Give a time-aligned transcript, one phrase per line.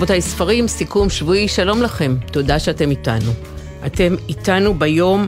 [0.00, 3.32] רבותיי, ספרים, סיכום שבועי, שלום לכם, תודה שאתם איתנו.
[3.86, 5.26] אתם איתנו ביום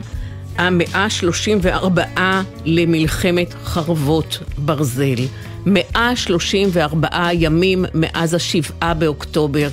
[0.57, 5.23] המאה שלושים וארבעה למלחמת חרבות ברזל.
[5.65, 9.67] מאה שלושים וארבעה ימים מאז השבעה באוקטובר,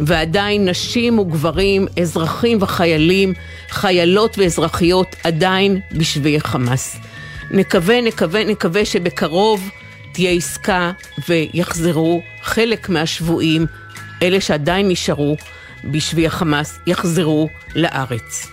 [0.00, 3.32] ועדיין נשים וגברים, אזרחים וחיילים,
[3.68, 6.96] חיילות ואזרחיות עדיין בשבי חמאס.
[7.50, 9.70] נקווה, נקווה, נקווה שבקרוב
[10.12, 10.92] תהיה עסקה
[11.28, 13.66] ויחזרו חלק מהשבויים,
[14.22, 15.36] אלה שעדיין נשארו
[15.84, 18.46] בשבי החמאס, יחזרו לארץ.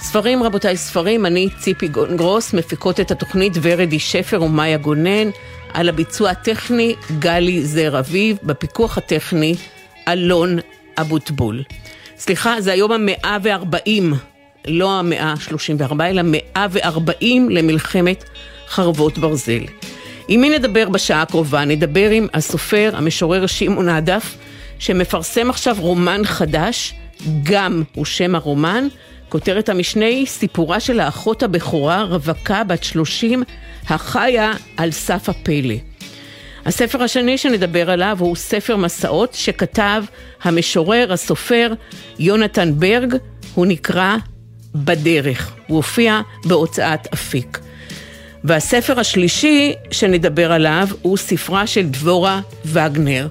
[0.00, 5.30] ספרים, רבותיי, ספרים, אני ציפי גרוס, מפיקות את התוכנית ורדי שפר ומאיה גונן,
[5.74, 9.54] על הביצוע הטכני גלי זר אביב, בפיקוח הטכני
[10.08, 10.58] אלון
[10.98, 11.62] אבוטבול.
[12.18, 14.14] סליחה, זה היום המאה וארבעים,
[14.66, 18.24] לא המאה שלושים וארבע, אלא מאה וארבעים למלחמת
[18.68, 19.62] חרבות ברזל.
[20.28, 21.64] עם מי נדבר בשעה הקרובה?
[21.64, 24.36] נדבר עם הסופר, המשורר שמעון עדף,
[24.78, 26.94] שמפרסם עכשיו רומן חדש,
[27.42, 28.88] גם הוא שם הרומן.
[29.28, 33.42] כותרת המשנה היא סיפורה של האחות הבכורה, רווקה בת 30,
[33.88, 35.74] החיה על סף הפלא.
[36.66, 40.04] הספר השני שנדבר עליו הוא ספר מסעות שכתב
[40.42, 41.72] המשורר, הסופר,
[42.18, 43.14] יונתן ברג,
[43.54, 44.16] הוא נקרא
[44.74, 47.58] בדרך, הוא הופיע בהוצאת אפיק.
[48.44, 53.28] והספר השלישי שנדבר עליו הוא ספרה של דבורה וגנר.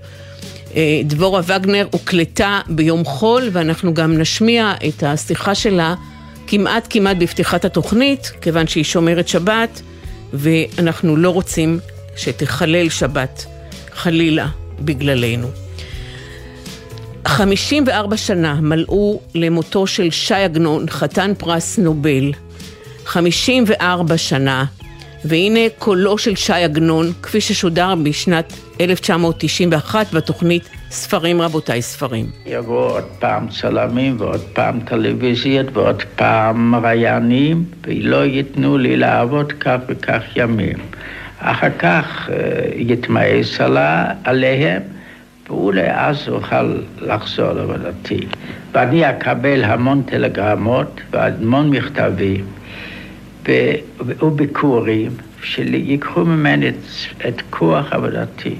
[0.75, 5.95] אה, דבורה וגנר הוקלטה ביום חול ואנחנו גם נשמיע את השיחה שלה
[6.47, 9.81] כמעט כמעט בפתיחת התוכנית, כיוון שהיא שומרת שבת
[10.33, 11.79] ואנחנו לא רוצים
[12.15, 13.45] שתחלל שבת,
[13.93, 14.47] חלילה,
[14.79, 15.47] בגללנו.
[17.27, 22.31] 54 שנה מלאו למותו של ש"י עגנון, חתן פרס נובל.
[23.05, 24.65] 54 שנה
[25.27, 32.25] והנה קולו של ש"י עגנון, כפי ששודר בשנת 1991 בתוכנית ספרים רבותיי ספרים.
[32.45, 39.77] יבואו עוד פעם צלמים ועוד פעם טלוויזיות ועוד פעם ריינים ולא ייתנו לי לעבוד כך
[39.87, 40.77] וכך ימים.
[41.39, 42.35] אחר כך אה,
[42.75, 43.61] יתמאס
[44.23, 44.81] עליהם
[45.47, 48.19] ואולי אז אוכל לחזור לעבודתי.
[48.71, 52.45] ואני אקבל המון טלגרמות והמון מכתבים.
[53.99, 56.75] וביקורים שיקחו ממני את,
[57.27, 58.55] את כוח עבודתי.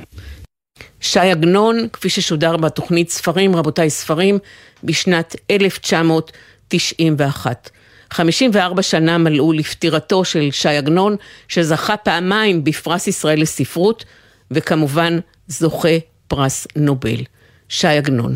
[0.99, 4.37] ש"י עגנון, כפי ששודר בתוכנית ספרים, רבותיי ספרים,
[4.83, 7.69] בשנת 1991.
[8.11, 11.15] 54 שנה מלאו לפטירתו של ש"י עגנון,
[11.47, 14.05] שזכה פעמיים בפרס ישראל לספרות,
[14.51, 15.97] וכמובן זוכה
[16.27, 17.23] פרס נובל.
[17.69, 18.35] ש"י עגנון.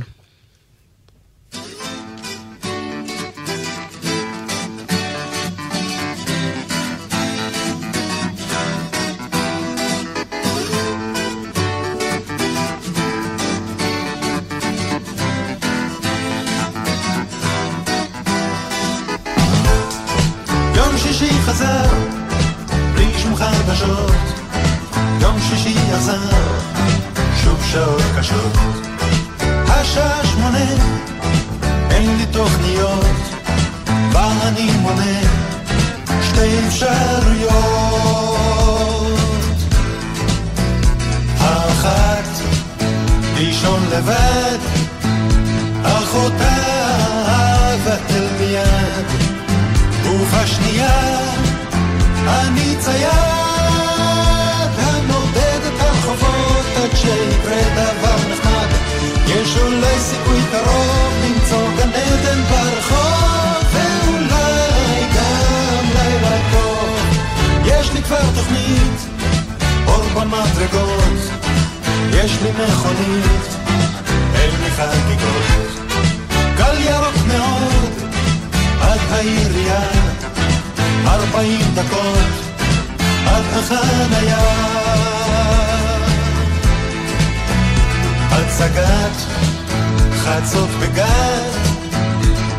[91.00, 91.52] גג,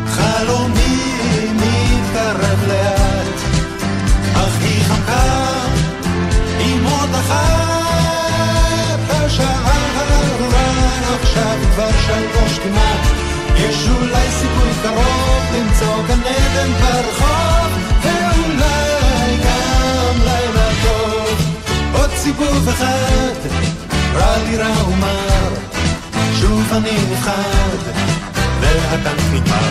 [0.07, 1.11] חלומי
[1.55, 3.39] מתקרב לאט,
[4.33, 5.65] אך היא חכה
[6.59, 13.07] עם עוד אחת, השעה הרן עכשיו כבר שלוש כמעט,
[13.55, 17.69] יש אולי סיכוי קרוב למצוא גן עדן ברחוב,
[18.03, 21.57] ואולי גם לילה טוב,
[21.93, 23.35] עוד סיבוב אחד,
[24.15, 25.53] רע לי רע ומר,
[26.39, 28.30] שוב אני מוכן.
[28.71, 29.69] והטנק נגמר.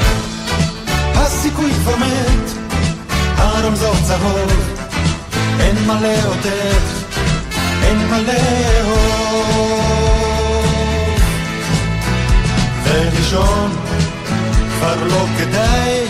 [1.14, 2.50] הסיכוי כבר מת,
[3.36, 4.52] הרמזור צהוב,
[5.60, 6.82] אין מה לאותת,
[7.82, 9.40] אין מה לאהוב.
[12.84, 13.70] ולישון
[14.78, 16.06] כבר לא כדאי,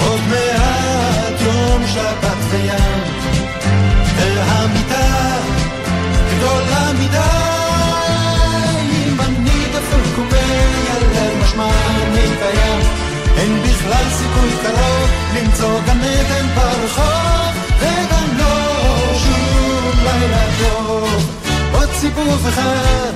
[0.00, 3.02] עוד מעט יום שבת וים,
[4.16, 5.36] והמיטה
[6.30, 7.57] גדולה מדי.
[11.58, 11.70] ומיילל משמע
[12.06, 12.80] אני קיים,
[13.36, 21.38] אין בכלל סיכוי קרוב למצוא גן עדן ברחוב, וגם לא שום לילה טוב,
[21.72, 23.12] עוד סיבוב אחד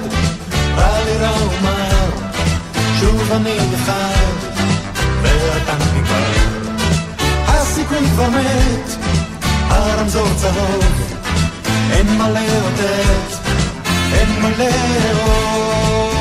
[0.77, 2.11] בא לי רע ומר,
[3.01, 4.37] שוב אני אחד,
[5.23, 6.73] והטנק נגמר.
[7.47, 9.07] הסיכון כבר מת,
[9.69, 10.85] הרמזור צהוב,
[11.91, 13.37] אין מה לאותת,
[14.13, 16.12] אין מה לאהוב.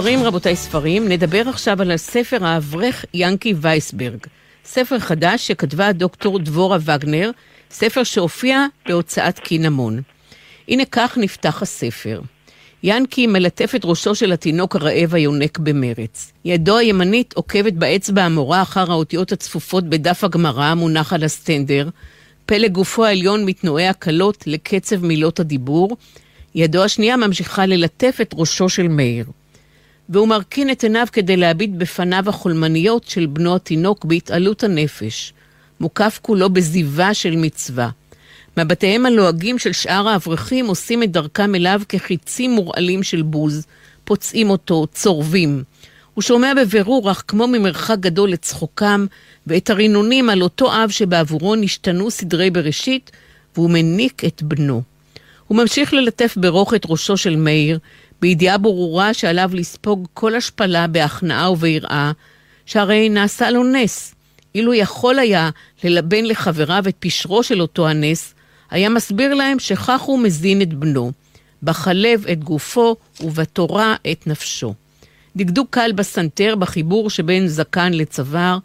[0.00, 1.08] ספרים, רבותיי, ספרים.
[1.08, 4.18] נדבר עכשיו על הספר האברך ינקי וייסברג.
[4.64, 7.30] ספר חדש שכתבה דוקטור דבורה וגנר,
[7.70, 10.00] ספר שהופיע בהוצאת קינמון.
[10.68, 12.20] הנה כך נפתח הספר.
[12.82, 16.32] ינקי מלטף את ראשו של התינוק הרעב היונק במרץ.
[16.44, 21.88] ידו הימנית עוקבת באצבע המורה אחר האותיות הצפופות בדף הגמרא המונח על הסטנדר.
[22.46, 25.96] פלג גופו העליון מתנועע קלות לקצב מילות הדיבור.
[26.54, 29.24] ידו השנייה ממשיכה ללטף את ראשו של מאיר.
[30.10, 35.32] והוא מרכין את עיניו כדי להביט בפניו החולמניות של בנו התינוק בהתעלות הנפש,
[35.80, 37.90] מוקף כולו בזיווה של מצווה.
[38.56, 43.66] מבטיהם הלועגים של שאר האברכים עושים את דרכם אליו כחיצים מורעלים של בוז,
[44.04, 45.62] פוצעים אותו, צורבים.
[46.14, 49.06] הוא שומע בבירור, אך כמו ממרחק גדול את צחוקם
[49.46, 53.10] ואת הרינונים על אותו אב שבעבורו נשתנו סדרי בראשית,
[53.56, 54.82] והוא מניק את בנו.
[55.46, 57.78] הוא ממשיך ללטף ברוך את ראשו של מאיר,
[58.20, 62.12] בידיעה ברורה שעליו לספוג כל השפלה בהכנעה וביראה,
[62.66, 64.14] שהרי נעשה לו נס.
[64.54, 65.50] אילו יכול היה
[65.84, 68.34] ללבן לחבריו את פשרו של אותו הנס,
[68.70, 71.12] היה מסביר להם שכך הוא מזין את בנו,
[71.62, 74.74] בחלב את גופו ובתורה את נפשו.
[75.36, 78.58] דקדוק קל בסנטר בחיבור שבין זקן לצוואר,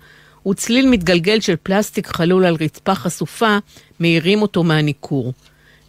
[0.48, 3.58] וצליל מתגלגל של פלסטיק חלול על רצפה חשופה,
[4.00, 5.34] מאירים אותו מהניכור.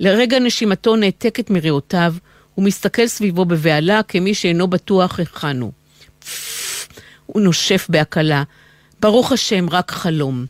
[0.00, 2.14] לרגע נשימתו נעתקת מריאותיו,
[2.56, 5.72] הוא מסתכל סביבו בבהלה כמי שאינו בטוח היכן הוא.
[7.26, 8.42] הוא נושף בהקלה.
[9.00, 10.46] ברוך השם, רק חלום.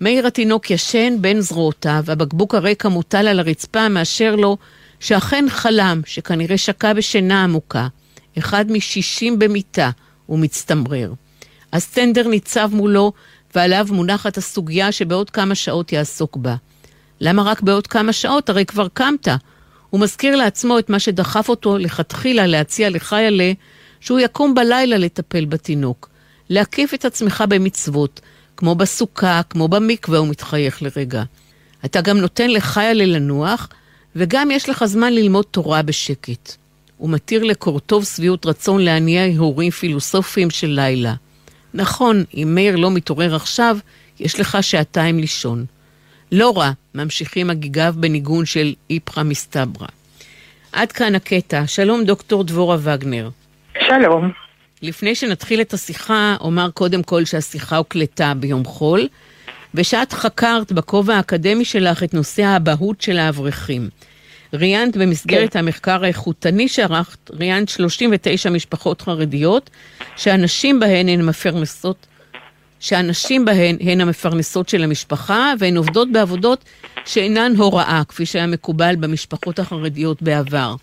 [0.00, 4.56] מאיר התינוק ישן בין זרועותיו, הבקבוק הריק המוטל על הרצפה מאשר לו
[5.00, 7.88] שאכן חלם, שכנראה שקע בשינה עמוקה.
[8.38, 9.90] אחד משישים במיטה,
[10.26, 11.12] הוא מצטמרר.
[11.72, 13.12] הסטנדר ניצב מולו,
[13.54, 16.56] ועליו מונחת הסוגיה שבעוד כמה שעות יעסוק בה.
[17.20, 18.48] למה רק בעוד כמה שעות?
[18.48, 19.28] הרי כבר קמת.
[19.90, 23.52] הוא מזכיר לעצמו את מה שדחף אותו לכתחילה להציע לחיילה
[24.00, 26.08] שהוא יקום בלילה לטפל בתינוק.
[26.48, 28.20] להקיף את עצמך במצוות,
[28.56, 31.22] כמו בסוכה, כמו במקווה, הוא מתחייך לרגע.
[31.84, 33.68] אתה גם נותן לחיילה לנוח,
[34.16, 36.56] וגם יש לך זמן ללמוד תורה בשקט.
[36.96, 41.14] הוא מתיר לקורטוב שביעות רצון להניע הורים פילוסופיים של לילה.
[41.74, 43.78] נכון, אם מאיר לא מתעורר עכשיו,
[44.20, 45.64] יש לך שעתיים לישון.
[46.32, 49.86] לא רע, ממשיכים הגיגיו בניגון של איפכא מסתברא.
[50.72, 51.66] עד כאן הקטע.
[51.66, 53.30] שלום דוקטור דבורה וגנר.
[53.88, 54.30] שלום.
[54.82, 59.08] לפני שנתחיל את השיחה, אומר קודם כל שהשיחה הוקלטה ביום חול,
[59.74, 63.88] ושאת חקרת בכובע האקדמי שלך את נושא האבהות של האברכים.
[64.52, 65.58] ראיינת במסגרת כן.
[65.58, 69.70] המחקר האיכותני שערכת, ראיינת 39 משפחות חרדיות,
[70.16, 72.06] שהנשים בהן הן מפרנסות
[72.80, 76.64] שהנשים בהן הן המפרנסות של המשפחה, והן עובדות בעבודות
[77.04, 80.74] שאינן הוראה, כפי שהיה מקובל במשפחות החרדיות בעבר.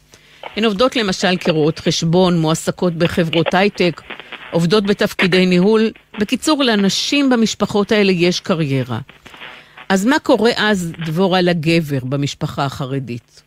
[0.55, 4.01] הן עובדות למשל כרואות חשבון, מועסקות בחברות הייטק,
[4.51, 5.91] עובדות בתפקידי ניהול.
[6.19, 8.99] בקיצור, לנשים במשפחות האלה יש קריירה.
[9.89, 13.46] אז מה קורה אז, דבורה, לגבר במשפחה החרדית?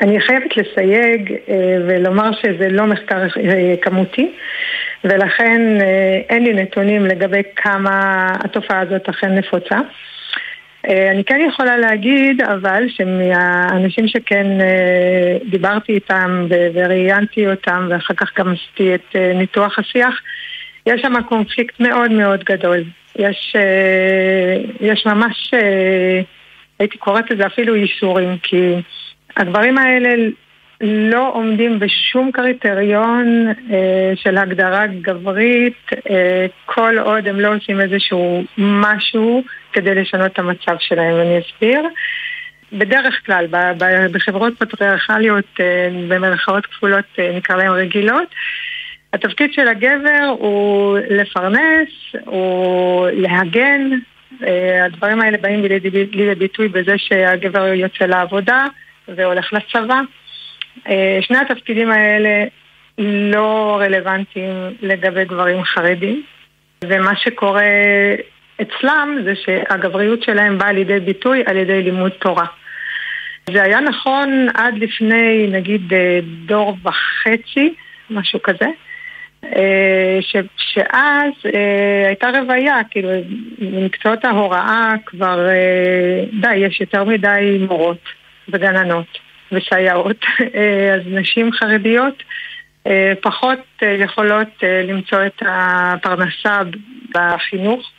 [0.00, 4.32] אני חייבת לסייג אה, ולומר שזה לא מחקר אה, כמותי.
[5.04, 9.78] ולכן אה, אין לי נתונים לגבי כמה התופעה הזאת אכן נפוצה.
[11.10, 14.46] אני כן יכולה להגיד, אבל, שמהאנשים שכן
[15.50, 20.20] דיברתי איתם וראיינתי אותם, ואחר כך גם עשיתי את ניתוח השיח,
[20.86, 22.84] יש שם קונפליקט מאוד מאוד גדול.
[23.16, 23.56] יש,
[24.80, 25.54] יש ממש,
[26.78, 28.74] הייתי קוראת לזה אפילו אישורים, כי
[29.36, 30.08] הדברים האלה
[30.80, 38.44] לא עומדים בשום קריטריון אה, של הגדרה גברית אה, כל עוד הם לא עושים איזשהו
[38.58, 41.88] משהו כדי לשנות את המצב שלהם, ואני אסביר.
[42.72, 43.46] בדרך כלל,
[44.12, 48.28] בחברות פטריארכליות, אה, במרכאות כפולות אה, נקרא להן רגילות,
[49.12, 51.88] התפקיד של הגבר הוא לפרנס,
[52.24, 53.90] הוא להגן,
[54.46, 58.66] אה, הדברים האלה באים לידי ביטוי בזה שהגבר יוצא לעבודה
[59.16, 60.00] והולך לצבא.
[60.88, 62.44] אה, שני התפקידים האלה
[62.98, 64.52] לא רלוונטיים
[64.82, 66.22] לגבי גברים חרדים,
[66.84, 67.62] ומה שקורה
[68.62, 72.46] אצלם זה שהגבריות שלהם באה לידי ביטוי על ידי לימוד תורה.
[73.50, 77.74] זה היה נכון עד לפני נגיד אה, דור וחצי,
[78.10, 78.66] משהו כזה,
[79.44, 81.32] אה, ש, שאז
[82.06, 83.08] הייתה רוויה, כאילו
[83.58, 85.48] במקצועות ההוראה כבר
[86.40, 89.18] די, יש יותר מדי מורות וגננות.
[89.52, 90.16] וסייעות,
[90.54, 92.22] אה, אז נשים חרדיות
[92.86, 94.48] אה, פחות אה, יכולות
[94.88, 96.60] למצוא את הפרנסה
[97.14, 97.90] בחינוך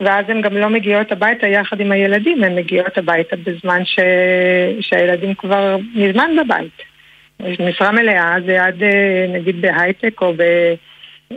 [0.00, 3.98] ואז הן גם לא מגיעות הביתה יחד עם הילדים, הן מגיעות הביתה בזמן ש...
[4.80, 6.82] שהילדים כבר מזמן בבית.
[7.60, 8.82] משרה מלאה זה עד
[9.28, 10.34] נגיד בהייטק או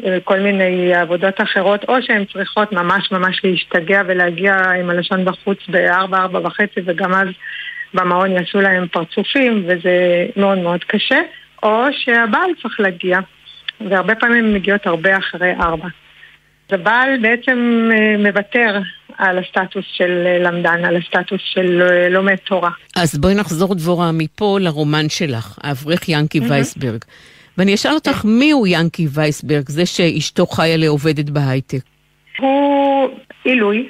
[0.03, 6.17] בכל מיני עבודות אחרות, או שהן צריכות ממש ממש להשתגע ולהגיע עם הלשון בחוץ בארבע,
[6.17, 7.27] ארבע וחצי וגם אז
[7.95, 11.19] במעון יעשו להם פרצופים וזה מאוד מאוד קשה,
[11.63, 13.19] או שהבעל צריך להגיע,
[13.89, 15.87] והרבה פעמים מגיעות הרבה אחרי ארבע.
[16.69, 18.79] אז הבעל בעצם אה, מוותר
[19.17, 22.71] על הסטטוס של אה, למדן, על הסטטוס של אה, לומד תורה.
[22.95, 26.51] אז בואי נחזור דבורה מפה לרומן שלך, האברך ינקי mm-hmm.
[26.51, 27.03] וייסברג.
[27.57, 31.79] ואני אשאל אותך, מי הוא ינקי וייסברג, זה שאשתו חיה לעובדת בהייטק?
[32.39, 33.09] הוא
[33.43, 33.87] עילוי,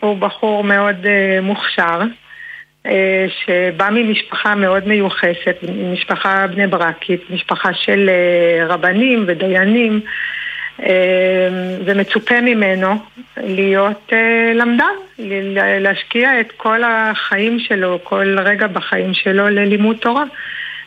[0.00, 2.00] הוא בחור מאוד uh, מוכשר.
[2.86, 5.56] אה, שבא ממשפחה מאוד מיוחסת,
[5.92, 10.00] משפחה בני ברקית, משפחה של אה, רבנים ודיינים,
[10.82, 11.48] אה,
[11.84, 12.94] ומצופה ממנו
[13.36, 14.12] להיות
[14.54, 14.94] למדן,
[15.80, 20.24] להשקיע את כל החיים שלו, כל רגע בחיים שלו ללימוד תורה,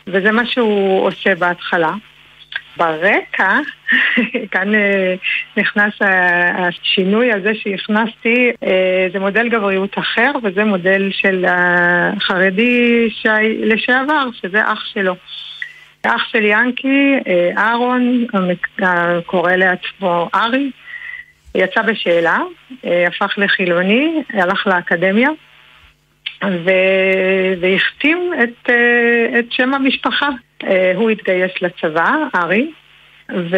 [0.06, 1.92] וזה מה שהוא עושה בהתחלה.
[2.76, 3.58] ברקע,
[4.52, 5.14] כאן אה,
[5.56, 5.94] נכנס
[6.54, 13.08] השינוי הזה שהכנסתי, אה, זה מודל גבריות אחר, וזה מודל של החרדי
[13.62, 15.16] לשעבר, שזה אח שלו.
[16.02, 18.26] אח של ינקי, אה, אהרון,
[19.26, 20.70] קורא לעצמו ארי,
[21.54, 22.38] יצא בשאלה,
[22.84, 25.28] הפך לחילוני, הלך לאקדמיה.
[27.60, 28.70] והחתים את,
[29.38, 30.28] את שם המשפחה
[30.94, 32.70] הוא התגייס לצבא, ארי,
[33.34, 33.56] ו...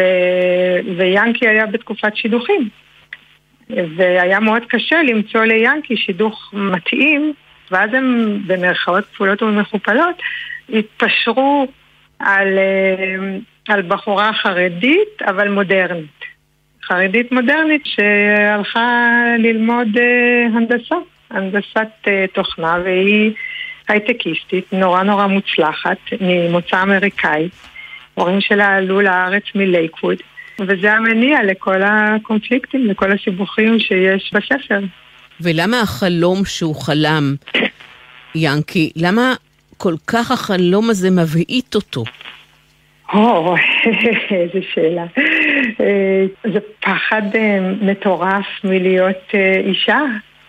[0.97, 2.69] ויאנקי היה בתקופת שידוכים.
[3.69, 7.33] והיה מאוד קשה למצוא ליאנקי שידוך מתאים,
[7.71, 10.15] ואז הם במרכאות כפולות ומכופלות
[10.73, 11.67] התפשרו
[12.19, 13.37] על, אה,
[13.67, 16.23] על בחורה חרדית, אבל מודרנית.
[16.83, 20.95] חרדית מודרנית שהלכה ללמוד אה, הנדסה,
[21.29, 23.31] הנדסת תוכנה, והיא
[23.87, 27.49] הייטקיסטית, נורא נורא מוצלחת, ממוצא אמריקאי.
[28.17, 30.17] ההורים שלה עלו לארץ מלייקווד,
[30.59, 34.79] וזה המניע לכל הקונפליקטים, לכל הסיבוכים שיש בספר.
[35.41, 37.35] ולמה החלום שהוא חלם,
[38.35, 39.33] ינקי, למה
[39.77, 42.03] כל כך החלום הזה מבעית אותו?
[43.13, 43.55] או,
[44.31, 45.05] איזה שאלה.
[45.79, 49.99] אה, זה פחד אה, מטורף מלהיות אה, אישה.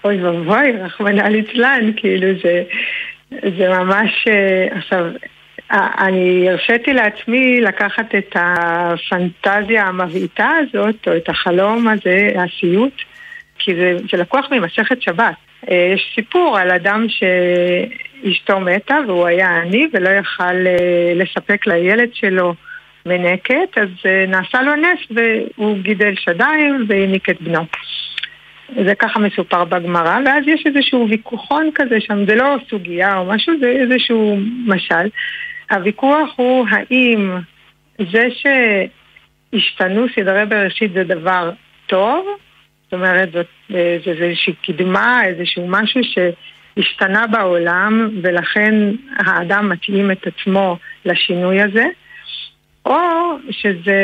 [0.04, 2.62] אוי ואבוי, רחמנא ליצלן, כאילו זה,
[3.30, 4.28] זה ממש,
[4.70, 5.04] עכשיו,
[5.98, 13.02] אני הרשיתי לעצמי לקחת את הפנטזיה המבעיטה הזאת, או את החלום הזה, הסיוט,
[13.58, 15.34] כי זה, זה לקוח ממסכת שבת.
[15.70, 22.08] אה, יש סיפור על אדם שאשתו מתה והוא היה עני ולא יכל אה, לספק לילד
[22.14, 22.54] שלו
[23.06, 23.88] מנקת, אז
[24.28, 27.64] נעשה לו נס והוא גידל שדיים והעניק את בנו.
[28.84, 33.54] זה ככה מסופר בגמרא, ואז יש איזשהו ויכוחון כזה שם, זה לא סוגיה או משהו,
[33.60, 35.08] זה איזשהו משל.
[35.70, 37.30] הוויכוח הוא האם
[38.12, 38.26] זה
[39.52, 41.50] שהשתנו סדרי בראשית זה דבר
[41.86, 42.26] טוב,
[42.84, 48.74] זאת אומרת, זאת, זה איזושהי קדמה, איזשהו משהו שהשתנה בעולם, ולכן
[49.18, 51.86] האדם מתאים את עצמו לשינוי הזה,
[52.86, 52.98] או
[53.50, 53.94] שזה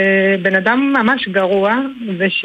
[0.43, 1.75] בן אדם ממש גרוע,
[2.19, 2.45] וש...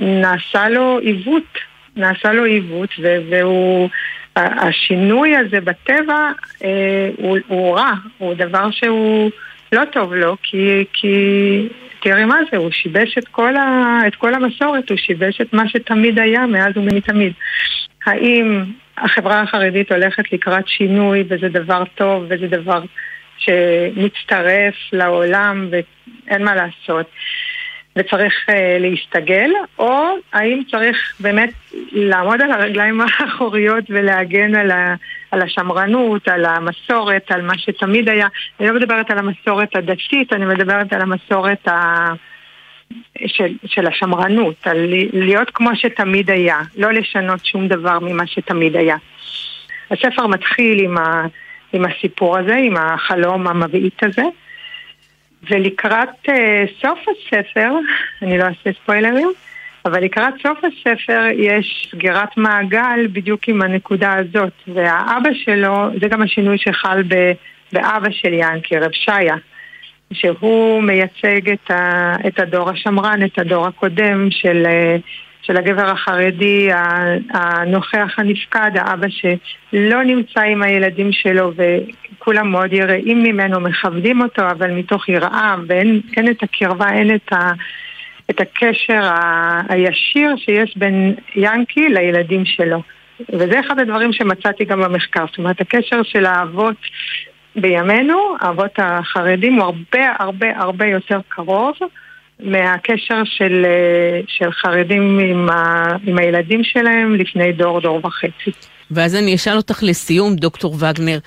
[0.00, 1.58] נעשה לו עיוות
[1.96, 2.90] נעשה לו עיוות,
[3.30, 3.88] והוא...
[4.36, 6.30] השינוי הזה בטבע
[6.64, 9.30] אה, הוא, הוא רע, הוא דבר שהוא
[9.72, 11.16] לא טוב לו, כי, כי
[12.00, 15.68] תראי מה זה, הוא שיבש את כל, ה, את כל המסורת, הוא שיבש את מה
[15.68, 17.32] שתמיד היה מאז ומתמיד.
[18.06, 18.64] האם
[18.98, 22.82] החברה החרדית הולכת לקראת שינוי וזה דבר טוב וזה דבר
[23.38, 27.06] שמצטרף לעולם ואין מה לעשות
[27.96, 31.50] וצריך uh, להסתגל, או האם צריך באמת
[31.92, 34.94] לעמוד על הרגליים האחוריות ולהגן על, ה,
[35.30, 38.28] על השמרנות, על המסורת, על מה שתמיד היה.
[38.60, 42.12] אני לא מדברת על המסורת הדתית, אני מדברת על המסורת ה...
[43.26, 48.96] של, של השמרנות, על להיות כמו שתמיד היה, לא לשנות שום דבר ממה שתמיד היה.
[49.90, 51.26] הספר מתחיל עם, ה,
[51.72, 54.22] עם הסיפור הזה, עם החלום המבעית הזה,
[55.50, 56.32] ולקראת uh,
[56.80, 57.70] סוף הספר,
[58.22, 59.28] אני לא אעשה ספוילרים,
[59.84, 66.22] אבל לקראת סוף הספר יש סגירת מעגל בדיוק עם הנקודה הזאת, והאבא שלו, זה גם
[66.22, 67.32] השינוי שחל ב,
[67.72, 69.36] באבא של ינקי, רב שיה,
[70.12, 74.96] שהוא מייצג את, ה, את הדור השמרן, את הדור הקודם של, אה,
[75.46, 76.68] של הגבר החרדי
[77.30, 84.70] הנוכח הנפקד, האבא שלא נמצא עם הילדים שלו וכולם מאוד יראים ממנו, מכבדים אותו, אבל
[84.70, 87.50] מתוך יראה ואין את הקרבה, אין את, ה,
[88.30, 92.82] את הקשר ה, הישיר שיש בין ינקי לילדים שלו.
[93.28, 96.76] וזה אחד הדברים שמצאתי גם במחקר, זאת אומרת הקשר של האבות
[97.56, 101.74] בימינו, האבות החרדים הוא הרבה הרבה הרבה יותר קרוב
[102.40, 108.50] מהקשר של, אה, של חרדים עם, ה, עם הילדים שלהם לפני דור, דור וחצי.
[108.90, 111.18] ואז אני אשאל אותך לסיום, דוקטור וגנר,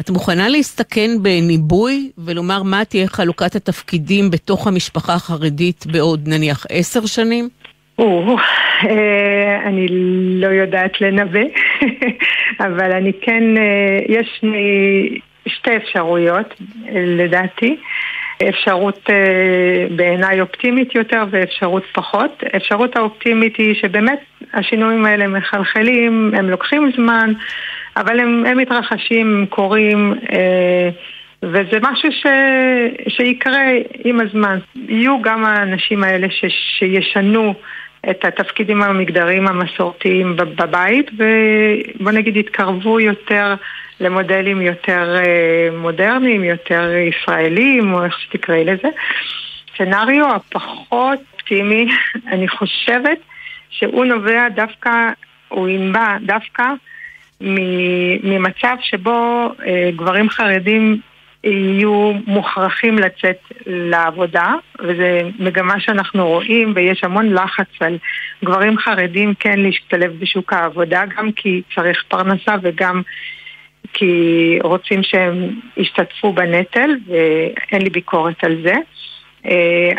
[0.00, 7.06] את מוכנה להסתכן בניבוי ולומר מה תהיה חלוקת התפקידים בתוך המשפחה החרדית בעוד נניח עשר
[7.06, 7.48] שנים?
[7.98, 8.36] או,
[8.84, 9.86] אה, אני
[10.40, 11.40] לא יודעת לנבא,
[12.66, 14.44] אבל אני כן, אה, יש
[15.46, 16.54] שתי אפשרויות
[16.92, 17.76] לדעתי.
[18.48, 22.42] אפשרות אה, בעיניי אופטימית יותר ואפשרות פחות.
[22.56, 24.20] אפשרות האופטימית היא שבאמת
[24.54, 27.32] השינויים האלה מחלחלים, הם לוקחים זמן,
[27.96, 30.90] אבל הם, הם מתרחשים, הם קורים, אה,
[31.42, 32.26] וזה משהו ש,
[33.08, 33.66] שיקרה
[34.04, 34.58] עם הזמן.
[34.88, 36.44] יהיו גם האנשים האלה ש,
[36.78, 37.54] שישנו
[38.10, 43.54] את התפקידים המגדריים המסורתיים בבית, ובוא נגיד יתקרבו יותר
[44.00, 48.88] למודלים יותר אה, מודרניים, יותר ישראלים, או איך שתקראי לזה.
[49.74, 51.86] סצנריו הפחות אופטימי,
[52.32, 53.18] אני חושבת
[53.70, 54.90] שהוא נובע דווקא,
[55.48, 56.64] הוא ינבע דווקא
[58.22, 61.00] ממצב שבו אה, גברים חרדים
[61.44, 67.98] יהיו מוכרחים לצאת לעבודה, וזו מגמה שאנחנו רואים, ויש המון לחץ על
[68.44, 73.02] גברים חרדים כן להשתלב בשוק העבודה, גם כי צריך פרנסה וגם
[73.92, 78.74] כי רוצים שהם ישתתפו בנטל, ואין לי ביקורת על זה.
[79.44, 79.48] Uh,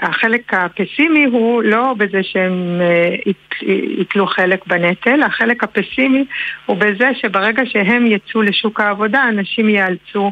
[0.01, 3.65] החלק הפסימי הוא לא בזה שהם uh,
[3.97, 6.25] ייטלו חלק בנטל, החלק הפסימי
[6.65, 10.32] הוא בזה שברגע שהם יצאו לשוק העבודה, אנשים ייאלצו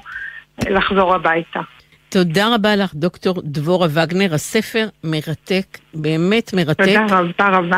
[0.70, 1.60] לחזור הביתה.
[2.10, 4.34] תודה רבה לך, דוקטור דבורה וגנר.
[4.34, 6.86] הספר מרתק, באמת מרתק.
[6.86, 7.78] תודה רבה רבה.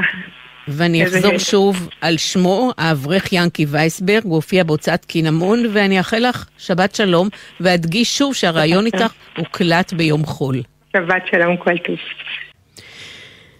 [0.67, 6.45] ואני אחזור שוב על שמו, האברך ינקי וייסברג, הוא הופיע בהוצאת קינמון, ואני אאחל לך
[6.57, 10.61] שבת שלום, ואדגיש שוב שהרעיון איתך הוקלט ביום חול.
[10.97, 11.95] שבת שלום, כל טוב.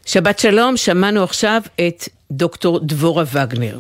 [0.06, 2.04] שבת שלום, שמענו עכשיו את
[2.38, 3.80] דוקטור דבורה וגנר.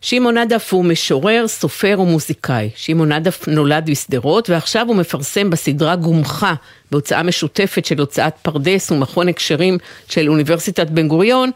[0.00, 2.70] שמעון עדף הוא משורר, סופר ומוזיקאי.
[2.76, 6.54] שמעון עדף נולד בשדרות ועכשיו הוא מפרסם בסדרה גומחה
[6.90, 11.50] בהוצאה משותפת של הוצאת פרדס ומכון הקשרים של אוניברסיטת בן גוריון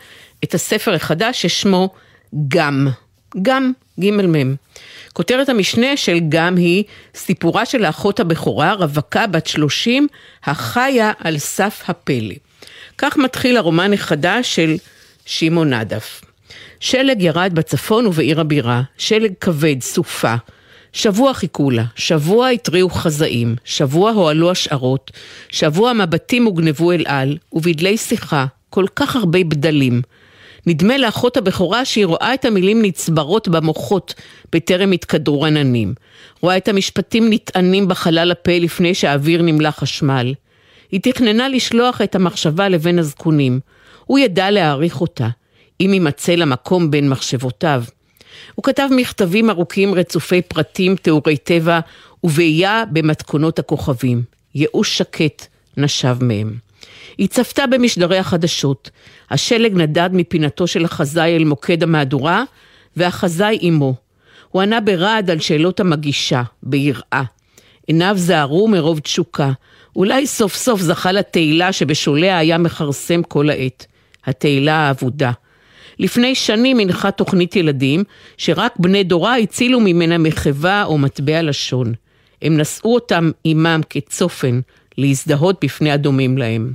[0.44, 1.90] את הספר החדש ששמו
[2.48, 2.88] גם.
[3.42, 4.54] גם, ג' מ'.
[5.12, 10.06] כותרת המשנה של גם היא סיפורה של האחות הבכורה, רווקה בת 30,
[10.44, 12.34] החיה על סף הפלא.
[12.98, 14.76] כך מתחיל הרומן החדש של
[15.26, 16.20] שמעון נדף.
[16.82, 20.34] שלג ירד בצפון ובעיר הבירה, שלג כבד, סופה.
[20.92, 25.10] שבוע חיכו לה, שבוע התריעו חזאים, שבוע הועלו השערות,
[25.48, 30.02] שבוע מבטים הוגנבו אל על, ובדלי שיחה, כל כך הרבה בדלים.
[30.66, 34.14] נדמה לאחות הבכורה שהיא רואה את המילים נצברות במוחות
[34.52, 35.94] בטרם התקדרו עננים.
[36.40, 40.34] רואה את המשפטים נטענים בחלל הפה לפני שהאוויר נמלא חשמל.
[40.92, 43.60] היא תכננה לשלוח את המחשבה לבן הזקונים.
[44.04, 45.28] הוא ידע להעריך אותה,
[45.86, 47.84] אם יימצא לה מקום בין מחשבותיו.
[48.54, 51.80] הוא כתב מכתבים ארוכים רצופי פרטים, תיאורי טבע,
[52.24, 54.22] ובעיה במתכונות הכוכבים.
[54.54, 56.54] ייאוש שקט נשב מהם.
[57.18, 58.90] היא צפתה במשדרי החדשות.
[59.30, 62.44] השלג נדד מפינתו של החזאי אל מוקד המהדורה,
[62.96, 63.94] והחזאי עמו.
[64.50, 67.22] הוא ענה ברעד על שאלות המגישה, ביראה.
[67.86, 69.52] עיניו זערו מרוב תשוקה.
[69.96, 73.86] אולי סוף סוף זכה לתהילה שבשוליה היה מכרסם כל העת.
[74.26, 75.32] התהילה האבודה.
[76.02, 78.04] לפני שנים הנחה תוכנית ילדים,
[78.36, 81.94] שרק בני דורה הצילו ממנה מחווה או מטבע לשון.
[82.42, 84.60] הם נשאו אותם עמם כצופן,
[84.98, 86.72] להזדהות בפני הדומים להם.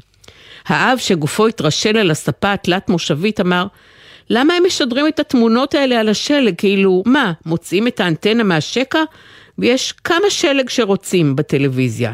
[0.67, 3.67] האב שגופו התרשל על הספה התלת-מושבית אמר,
[4.29, 6.53] למה הם משדרים את התמונות האלה על השלג?
[6.57, 9.03] כאילו, מה, מוצאים את האנטנה מהשקע?
[9.57, 12.13] ויש כמה שלג שרוצים בטלוויזיה.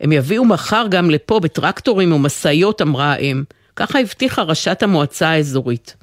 [0.00, 3.42] הם יביאו מחר גם לפה בטרקטורים ומשאיות, אמרה האם.
[3.76, 5.99] ככה הבטיחה ראשת המועצה האזורית.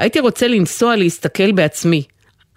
[0.00, 2.02] הייתי רוצה לנסוע להסתכל בעצמי.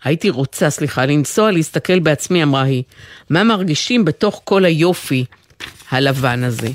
[0.03, 2.83] הייתי רוצה, סליחה, לנסוע להסתכל בעצמי, אמרה היא.
[3.29, 5.25] מה מרגישים בתוך כל היופי
[5.91, 6.67] הלבן הזה?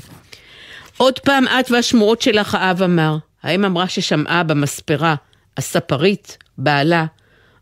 [0.97, 3.17] עוד פעם את והשמועות שלך, האב אמר.
[3.43, 5.15] האם אמרה ששמעה במספרה,
[5.57, 7.05] הספרית, בעלה,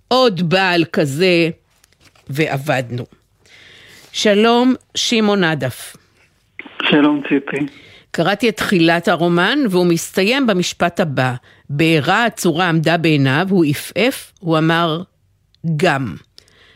[0.07, 1.49] עוד בעל כזה,
[2.29, 3.05] ועבדנו.
[4.11, 5.95] שלום, שמעון עדף.
[6.83, 7.86] שלום ציפי.
[8.11, 11.33] קראתי את תחילת הרומן, והוא מסתיים במשפט הבא.
[11.69, 15.01] בעירה הצורה עמדה בעיניו, הוא עפעף, הוא אמר
[15.75, 16.15] גם.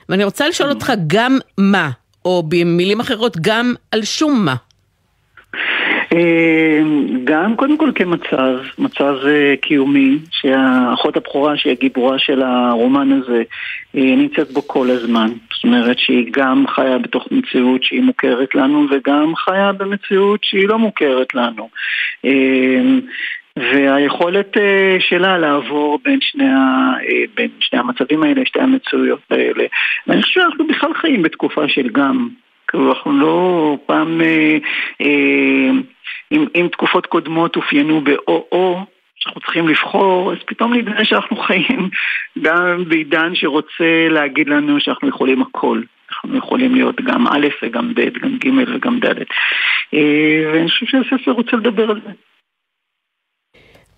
[0.09, 1.89] ואני רוצה לשאול אותך גם מה,
[2.25, 4.55] או במילים אחרות, גם על שום מה.
[6.13, 6.82] אה,
[7.24, 13.43] גם קודם כל כמצב, מצב אה, קיומי, שהאחות הבכורה שהיא הגיבורה של הרומן הזה
[13.95, 15.32] אה, נמצאת בו כל הזמן.
[15.56, 20.80] זאת אומרת שהיא גם חיה בתוך מציאות שהיא מוכרת לנו וגם חיה במציאות שהיא לא
[20.80, 21.69] מוכרת לנו.
[23.58, 24.58] והיכולת
[25.00, 26.93] שלה לעבור בין שני, ה,
[27.36, 29.65] בין שני המצבים האלה, שתי המציאויות האלה.
[30.08, 32.30] ואני חושב שאנחנו בכלל חיים בתקופה של גם.
[32.75, 34.21] אנחנו לא פעם...
[34.21, 34.57] אה,
[35.01, 35.69] אה,
[36.31, 41.89] אם, אם תקופות קודמות אופיינו באו-או, שאנחנו צריכים לבחור, אז פתאום נדמה שאנחנו חיים
[42.41, 45.81] גם בעידן שרוצה להגיד לנו שאנחנו יכולים הכל.
[46.12, 49.19] אנחנו יכולים להיות גם א' וגם ב', גם ג' וגם ד'.
[49.93, 52.12] אה, ואני חושב שהספר רוצה לדבר על זה.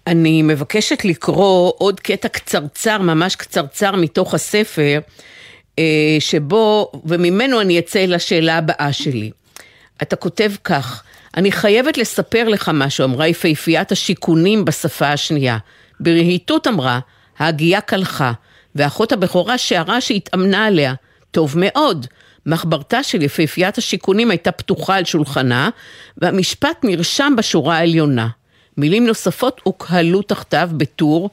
[0.07, 4.99] אני מבקשת לקרוא עוד קטע קצרצר, ממש קצרצר מתוך הספר,
[6.19, 9.31] שבו, וממנו אני אצא לשאלה הבאה שלי.
[10.01, 11.03] אתה כותב כך,
[11.37, 15.57] אני חייבת לספר לך משהו, אמרה יפהפיית השיכונים בשפה השנייה.
[15.99, 16.99] ברהיטות אמרה,
[17.39, 18.31] ההגייה קלחה,
[18.75, 20.93] ואחות הבכורה שערה שהתאמנה עליה.
[21.31, 22.07] טוב מאוד.
[22.45, 25.69] מחברתה של יפהפיית השיכונים הייתה פתוחה על שולחנה,
[26.17, 28.27] והמשפט נרשם בשורה העליונה.
[28.77, 31.29] מילים נוספות הוקהלו תחתיו בטור,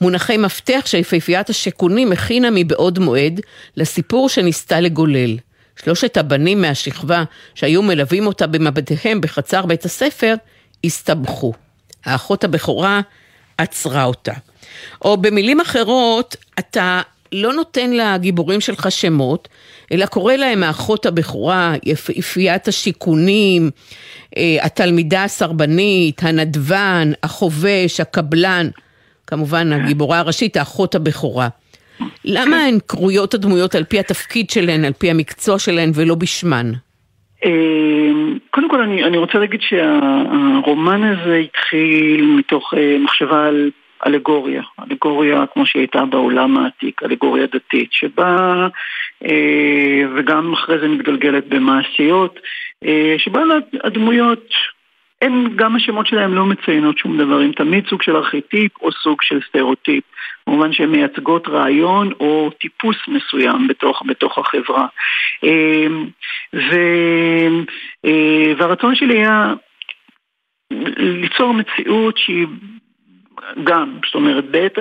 [0.00, 3.40] מונחי מפתח שיפהפיית השיכונים הכינה מבעוד מועד
[3.76, 5.36] לסיפור שניסתה לגולל.
[5.82, 7.24] שלושת הבנים מהשכבה
[7.54, 10.34] שהיו מלווים אותה במבטיהם בחצר בית הספר,
[10.84, 11.52] הסתבכו.
[12.04, 13.00] האחות הבכורה
[13.58, 14.32] עצרה אותה.
[15.04, 17.00] או במילים אחרות, אתה
[17.32, 19.48] לא נותן לגיבורים שלך שמות,
[19.92, 21.74] אלא קורא להם האחות הבכורה,
[22.16, 23.70] יפיית השיכונים,
[24.36, 28.66] אה, התלמידה הסרבנית, הנדבן, החובש, הקבלן,
[29.26, 31.48] כמובן הגיבורה הראשית, האחות הבכורה.
[32.24, 36.72] למה הן קרויות הדמויות על פי התפקיד שלהן, על פי המקצוע שלהן ולא בשמן?
[37.44, 37.50] אה,
[38.50, 43.70] קודם כל אני, אני רוצה להגיד שהרומן הזה התחיל מתוך אה, מחשבה על
[44.06, 48.68] אלגוריה, אלגוריה כמו שהיא הייתה בעולם העתיק, אלגוריה דתית, שבה,
[49.24, 52.40] אה, וגם אחרי זה מתגלגלת במעשיות,
[53.18, 53.42] שבה
[53.84, 54.54] הדמויות
[55.22, 59.22] הם, גם השמות שלהם לא מציינות שום דבר, הם תמיד סוג של ארכיטיפ או סוג
[59.22, 60.04] של סטריאוטיפ.
[60.46, 64.86] במובן שהן מייצגות רעיון או טיפוס מסוים בתוך, בתוך החברה.
[65.42, 66.06] אמ,
[66.54, 66.76] ו,
[68.04, 69.54] אה, והרצון שלי היה
[70.96, 72.46] ליצור מציאות שהיא
[73.64, 74.78] גם, זאת אומרת, בעת,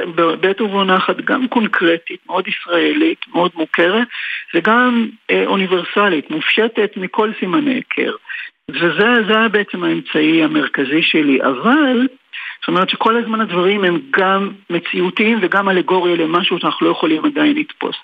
[0.62, 4.08] ובעונה אחת גם קונקרטית, מאוד ישראלית, מאוד מוכרת,
[4.54, 8.16] וגם אה, אוניברסלית, מופשטת מכל סימני היכר.
[8.72, 12.08] וזה היה בעצם האמצעי המרכזי שלי, אבל
[12.60, 17.58] זאת אומרת שכל הזמן הדברים הם גם מציאותיים וגם אלגוריה למשהו שאנחנו לא יכולים עדיין
[17.58, 17.96] לתפוס.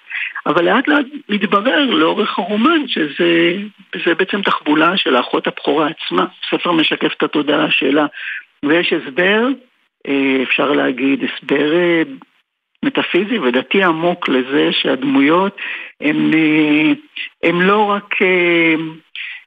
[0.46, 6.26] אבל לאט לאט מתברר לאורך הרומן שזה בעצם תחבולה של האחות הבכורה עצמה.
[6.50, 8.06] ספר משקף את התודעה שלה.
[8.66, 9.48] ויש הסבר,
[10.44, 12.02] אפשר להגיד, הסבר אה,
[12.86, 15.58] מטאפיזי ודתי עמוק לזה שהדמויות
[16.02, 16.32] הן
[17.44, 18.16] אה, לא רק...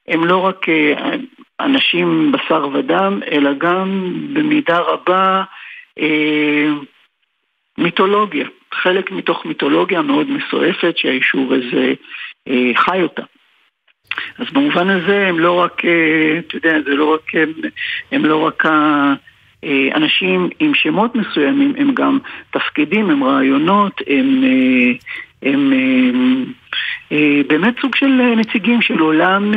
[0.09, 1.16] הם לא רק אה,
[1.61, 5.42] אנשים בשר ודם, אלא גם במידה רבה
[5.99, 6.69] אה,
[7.79, 11.95] מיתולוגיה, חלק מתוך מיתולוגיה מאוד מסועפת שהיישוב הזה
[12.49, 13.23] אה, חי אותה.
[14.38, 17.53] אז במובן הזה הם לא רק, אה, אתה יודע, זה לא רק, הם,
[18.12, 18.64] הם לא רק
[19.95, 22.19] אנשים עם שמות מסוימים, הם גם
[22.51, 24.45] תפקידים, הם רעיונות, הם,
[25.42, 26.45] הם, הם
[27.49, 29.53] באמת סוג של נציגים של עולם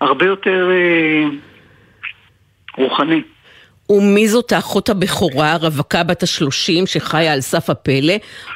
[0.00, 0.70] הרבה יותר
[2.78, 3.22] רוחני.
[3.90, 8.14] ומי זאת האחות הבכורה, רווקה בת השלושים, שחיה על סף הפלא,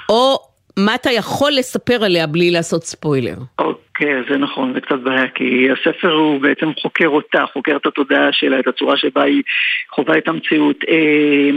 [0.08, 0.38] או
[0.76, 3.36] מה אתה יכול לספר עליה בלי לעשות ספוילר?
[3.58, 7.86] אוקיי, okay, זה נכון, זה קצת בעיה, כי הספר הוא בעצם חוקר אותה, חוקר את
[7.86, 9.42] התודעה שלה, את הצורה שבה היא
[9.90, 10.76] חווה את המציאות.
[10.88, 11.50] אה,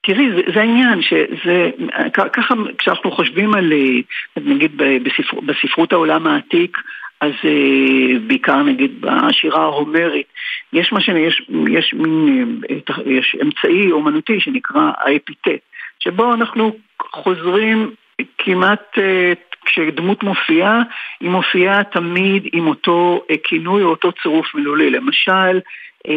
[0.00, 1.70] תראי, זה, זה העניין, שזה,
[2.12, 6.78] ככה כשאנחנו חושבים על, אה, נגיד בספר, בספרות העולם העתיק,
[7.20, 10.26] אז uh, בעיקר נגיד בשירה ההומרית,
[10.72, 12.60] יש מה שיש, יש מין,
[13.06, 15.62] יש אמצעי אומנותי שנקרא האפיטט,
[16.00, 17.90] שבו אנחנו חוזרים
[18.38, 19.32] כמעט אה,
[19.68, 20.82] כשדמות מופיעה,
[21.20, 24.90] היא מופיעה תמיד עם אותו אה, כינוי או אותו צירוף מילולי.
[24.90, 25.60] למשל,
[26.08, 26.14] אה,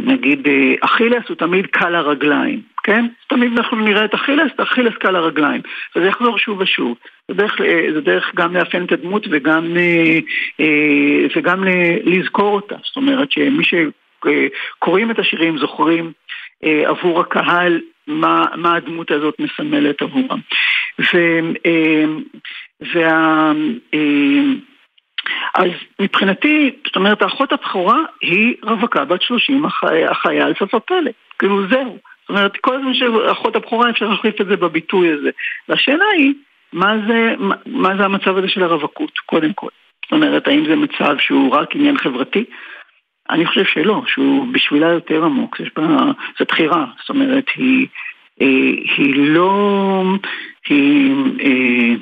[0.00, 0.46] נגיד
[0.80, 3.06] אכילס הוא תמיד קל הרגליים, כן?
[3.28, 5.60] תמיד אנחנו נראה את אכילס, אכילס קל הרגליים.
[5.96, 6.96] וזה יחזור שוב ושוב.
[7.28, 7.56] זה דרך,
[7.94, 9.76] זה דרך גם לאפיין את הדמות וגם,
[11.36, 11.64] וגם
[12.04, 12.76] לזכור אותה.
[12.84, 16.12] זאת אומרת שמי שקוראים את השירים זוכרים
[16.62, 20.40] עבור הקהל מה, מה הדמות הזאת מסמלת עבורם.
[20.98, 21.18] ו,
[21.66, 22.04] אה,
[22.94, 23.52] וה,
[23.94, 24.42] אה,
[25.54, 29.64] אז מבחינתי, זאת אומרת, האחות הבכורה היא רווקה בת 30
[30.10, 31.10] החיה על סוף הפלא.
[31.38, 31.98] כאילו זהו.
[32.22, 35.30] זאת אומרת, כל הזמן שאחות הבכורה אפשר להחליף את זה בביטוי הזה.
[35.68, 36.34] והשאלה היא,
[36.72, 39.68] מה זה, מה, מה זה המצב הזה של הרווקות, קודם כל.
[40.04, 42.44] זאת אומרת, האם זה מצב שהוא רק עניין חברתי?
[43.32, 45.60] אני חושב שלא, שהוא בשבילה יותר עמוק,
[46.38, 47.86] זו בחירה, זאת אומרת, היא,
[48.40, 48.46] אה,
[48.96, 50.04] היא לא,
[50.68, 51.94] היא אה,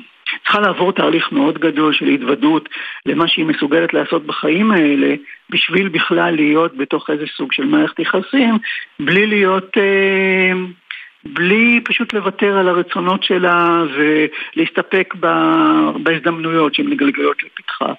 [0.43, 2.69] צריכה לעבור תהליך מאוד גדול של התוודות
[3.05, 5.15] למה שהיא מסוגלת לעשות בחיים האלה,
[5.49, 8.57] בשביל בכלל להיות בתוך איזה סוג של מערכת יחסים,
[8.99, 9.77] בלי להיות...
[9.77, 10.53] אה,
[11.25, 15.13] בלי פשוט לוותר על הרצונות שלה ולהסתפק
[16.03, 17.93] בהזדמנויות שהן מגלגלות לפתחה.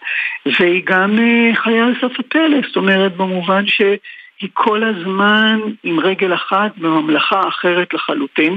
[0.46, 6.34] והיא גם אה, חיה על סף הפלא, זאת אומרת במובן שהיא כל הזמן עם רגל
[6.34, 8.56] אחת בממלכה אחרת לחלוטין,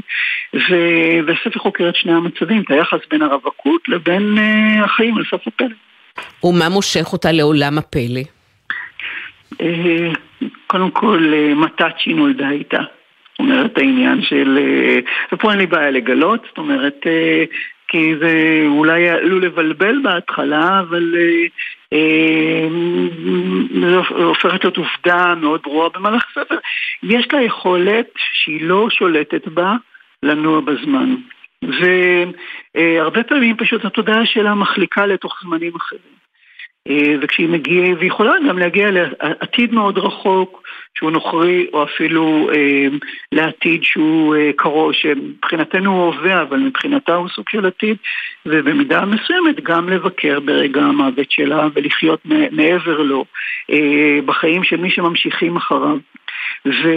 [1.26, 5.76] והספר חוקר את שני המצבים, את היחס בין הרווקות לבין אה, החיים על סף הפלא.
[6.44, 8.22] ומה מושך אותה לעולם הפלא?
[9.62, 10.12] אה,
[10.68, 12.80] קודם כל, מתצ'י נולדה איתה.
[13.56, 14.58] אומרת, העניין של...
[14.62, 15.00] אה,
[15.32, 17.44] ופה אין לי בעיה לגלות, זאת אומרת, אה,
[17.88, 21.16] כי זה אולי עלול לבלבל בהתחלה, אבל
[21.94, 22.68] אה,
[23.82, 26.56] זה הופכת להיות עובדה מאוד ברורה במהלך הספר.
[27.04, 29.76] יש לה יכולת שהיא לא שולטת בה
[30.24, 31.16] לנוע בזמן.
[32.76, 36.16] והרבה פעמים פשוט התודעה שלה מחליקה לתוך זמנים אחרים.
[37.22, 40.65] וכשהיא מגיעה, והיא יכולה גם להגיע לעתיד מאוד רחוק,
[40.98, 42.88] שהוא נוכרי, או אפילו אה,
[43.32, 47.98] לעתיד שהוא אה, קרוב, שמבחינתנו הוא הווה, אבל מבחינתה הוא סוג של עתיד,
[48.46, 52.20] ובמידה מסוימת גם לבקר ברגע המוות שלה ולחיות
[52.52, 53.26] מעבר לו,
[53.72, 55.98] אה, בחיים של מי שממשיכים אחריו.
[56.66, 56.90] ו...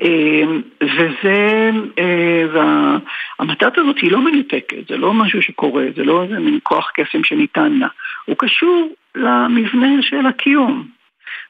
[0.00, 6.38] אמ, וזה, אה, והמתת הזאת היא לא מנותקת, זה לא משהו שקורה, זה לא איזה
[6.38, 7.88] מין כוח קסם שניתן לה,
[8.24, 10.88] הוא קשור למבנה של הקיום,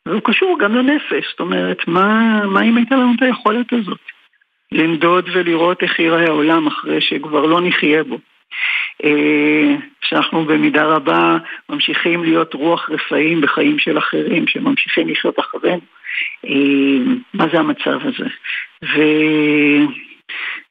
[0.07, 3.99] והוא קשור גם לנפש, זאת אומרת, מה, מה אם הייתה לנו את היכולת הזאת?
[4.73, 8.19] למדוד ולראות איך ייראה העולם אחרי שכבר לא נחיה בו.
[9.05, 11.37] אה, שאנחנו במידה רבה
[11.69, 15.81] ממשיכים להיות רוח רפאים בחיים של אחרים, שממשיכים לחיות אחרינו.
[16.47, 18.27] אה, מה זה המצב הזה.
[18.85, 19.01] ו...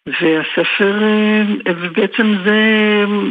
[0.05, 2.59] והספר, אה, ובעצם זה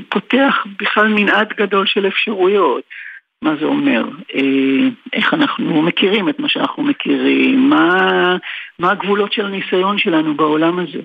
[0.08, 2.82] פותח בכלל מנעד גדול של אפשרויות.
[3.42, 4.04] מה זה אומר?
[4.34, 7.70] אה, איך אנחנו מכירים את מה שאנחנו מכירים?
[7.70, 8.36] מה,
[8.78, 11.00] מה הגבולות של הניסיון שלנו בעולם הזה?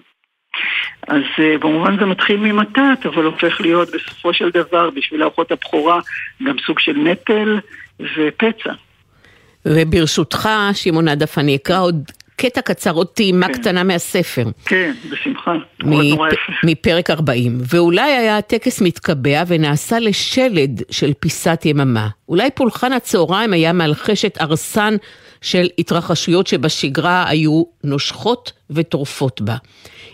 [1.07, 1.21] אז
[1.59, 5.99] במובן זה מתחיל ממתת, אבל הופך להיות בסופו של דבר, בשביל הארוחות הבכורה,
[6.43, 7.59] גם סוג של נטל
[7.99, 8.73] ופצע.
[9.65, 13.53] וברשותך, שמעון עדף, אני אקרא עוד קטע קצר, עוד טעימה כן.
[13.53, 14.45] קטנה מהספר.
[14.65, 15.53] כן, בשמחה.
[16.63, 17.57] מפרק 40.
[17.61, 22.07] ואולי היה הטקס מתקבע ונעשה לשלד של פיסת יממה.
[22.29, 24.95] אולי פולחן הצהריים היה מהלחשת ארסן
[25.41, 29.55] של התרחשויות שבשגרה היו נושכות וטורפות בה.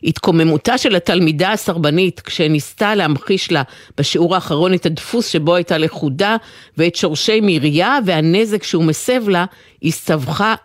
[0.03, 3.63] התקוממותה של התלמידה הסרבנית כשניסתה להמחיש לה
[3.97, 6.37] בשיעור האחרון את הדפוס שבו הייתה לכודה
[6.77, 9.45] ואת שורשי מריה והנזק שהוא מסב לה,
[9.83, 10.55] הסתבכה,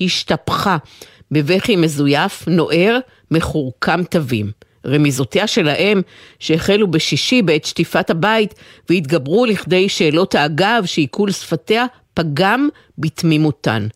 [0.00, 0.76] השתפכה
[1.30, 2.98] בבכי מזויף, נוער,
[3.30, 4.50] מחורקם תווים.
[4.86, 6.00] רמיזותיה של האם,
[6.38, 8.54] שהחלו בשישי בעת שטיפת הבית
[8.88, 12.68] והתגברו לכדי שאלות האגב שעיכול שפתיה, פגם
[12.98, 13.86] בתמימותן.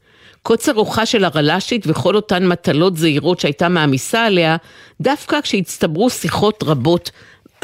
[0.47, 4.57] קוצר רוחה של הרל"שית וכל אותן מטלות זהירות שהייתה מעמיסה עליה,
[5.01, 7.11] דווקא כשהצטברו שיחות רבות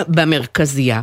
[0.09, 1.01] במרכזייה.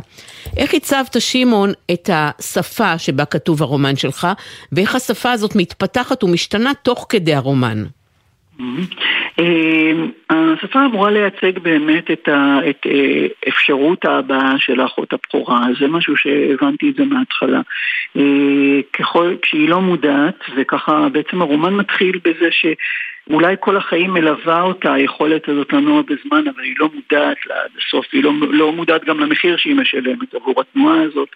[0.56, 4.28] איך הצבת, שמעון, את השפה שבה כתוב הרומן שלך,
[4.72, 7.84] ואיך השפה הזאת מתפתחת ומשתנה תוך כדי הרומן?
[8.60, 16.90] אמ, השפה אמורה לייצג באמת את אה, אפשרות ההבעה של האחות הבכורה, זה משהו שהבנתי
[16.90, 17.60] את זה מההתחלה.
[18.16, 22.66] אה, ככל, כשהיא לא מודעת, וככה בעצם הרומן מתחיל בזה ש...
[23.30, 28.06] אולי כל החיים מלווה אותה היכולת הזאת לנוע בזמן, אבל היא לא מודעת עד הסוף,
[28.12, 31.28] היא לא, לא מודעת גם למחיר שהיא משלמת עבור התנועה הזאת.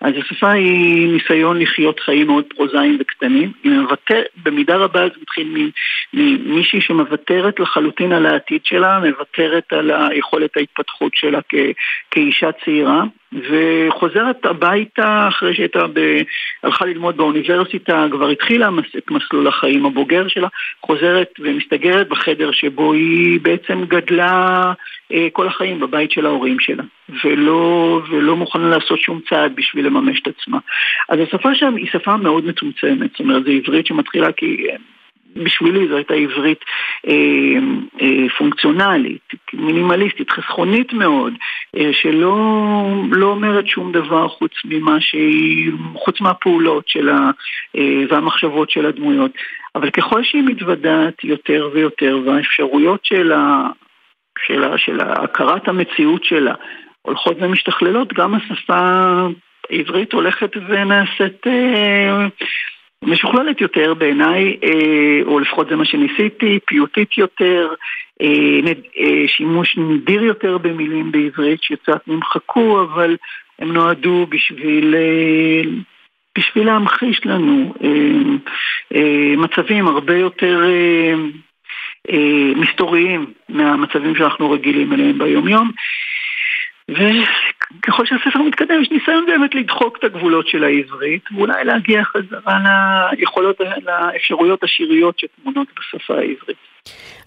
[0.00, 3.52] אז השפה היא ניסיון לחיות חיים מאוד פרוזאיים וקטנים.
[3.64, 5.70] היא מבטא, במידה רבה זה מתחיל
[6.12, 11.54] ממישהי שמוותרת לחלוטין על העתיד שלה, מוותרת על היכולת ההתפתחות שלה כ,
[12.10, 13.02] כאישה צעירה.
[13.32, 16.00] וחוזרת הביתה אחרי שהייתה ב...
[16.62, 18.68] הלכה ללמוד באוניברסיטה, כבר התחילה
[18.98, 20.48] את מסלול החיים הבוגר שלה,
[20.86, 24.72] חוזרת ומסתגרת בחדר שבו היא בעצם גדלה
[25.12, 26.82] אה, כל החיים בבית של ההורים שלה,
[27.24, 30.58] ולא, ולא מוכנה לעשות שום צעד בשביל לממש את עצמה.
[31.08, 34.66] אז השפה שם היא שפה מאוד מצומצמת, זאת אומרת, זו עברית שמתחילה כי...
[35.36, 36.58] בשבילי זו הייתה עברית
[37.08, 37.14] אה,
[38.00, 41.32] אה, פונקציונלית, מינימליסטית, חסכונית מאוד,
[41.76, 42.36] אה, שלא
[43.10, 47.30] לא אומרת שום דבר חוץ ממה שהיא, חוץ מהפעולות שלה
[47.76, 49.30] אה, והמחשבות של הדמויות.
[49.74, 53.68] אבל ככל שהיא מתוודעת יותר ויותר והאפשרויות שלה,
[54.46, 56.54] שלה, של הכרת המציאות שלה
[57.02, 59.02] הולכות ומשתכללות, גם השפה
[59.70, 62.26] העברית הולכת ונעשית אה,
[63.02, 67.68] משוכללת יותר בעיניי, אה, או לפחות זה מה שניסיתי, פיוטית יותר,
[68.22, 68.60] אה,
[68.98, 73.16] אה, שימוש נדיר יותר במילים בעברית שקצת נמחקו, אבל
[73.58, 74.94] הם נועדו בשביל,
[76.38, 77.74] בשביל להמחיש לנו
[79.36, 80.60] מצבים הרבה יותר
[82.56, 85.70] מסתוריים מהמצבים שאנחנו רגילים אליהם ביומיום.
[86.90, 92.58] וככל שהספר מתקדם יש ניסיון באמת לדחוק את הגבולות של העברית ואולי להגיע חזרה
[93.18, 96.56] ליכולות, לאפשרויות השיריות שטמונות בשפה העברית.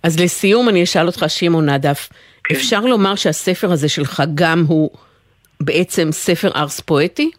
[0.03, 2.09] אז לסיום אני אשאל אותך שמעון נדף,
[2.43, 2.55] כן.
[2.55, 4.89] אפשר לומר שהספר הזה שלך גם הוא
[5.59, 7.31] בעצם ספר ארס פואטי?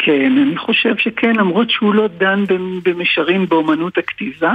[0.00, 2.44] אה, כן, אני חושב שכן, למרות שהוא לא דן
[2.82, 4.54] במישרים באומנות הכתיבה,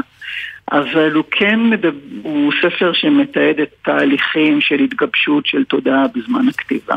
[0.71, 6.95] אבל הוא כן, מדבר, הוא ספר שמתעד את תהליכים של התגבשות של תודעה בזמן הכתיבה.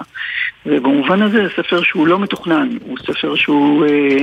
[0.67, 4.19] ובמובן הזה זה ספר שהוא לא מתוכנן, הוא ספר שהוא אה,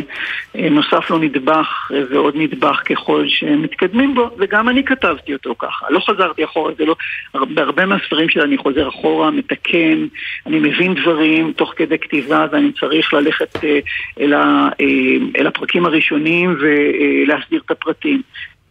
[0.55, 5.99] אה, נוסף לו נדבך ועוד נדבך ככל שמתקדמים בו, וגם אני כתבתי אותו ככה, לא
[5.99, 6.95] חזרתי אחורה, זה לא,
[7.33, 10.05] בהרבה מהספרים שלי אני חוזר אחורה, מתקן,
[10.45, 13.79] אני מבין דברים תוך כדי כתיבה ואני צריך ללכת אה,
[14.19, 18.21] אל, ה, אה, אל הפרקים הראשונים ולהסדיר את הפרטים.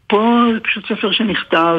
[0.06, 1.76] פה זה פשוט ספר שנכתב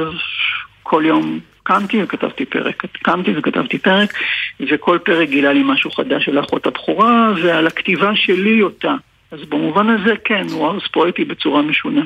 [0.84, 1.40] כל יום.
[1.64, 4.14] קמתי וכתבתי פרק, קמתי וכתבתי פרק,
[4.60, 8.96] וכל פרק גילה לי משהו חדש של האחות הבכורה, ועל הכתיבה שלי אותה.
[9.32, 12.02] אז במובן הזה כן, הוא ארס פואטי בצורה משונה.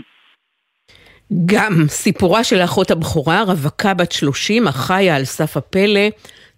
[1.45, 6.09] גם סיפורה של האחות הבכורה, רווקה בת 30, החיה על סף הפלא.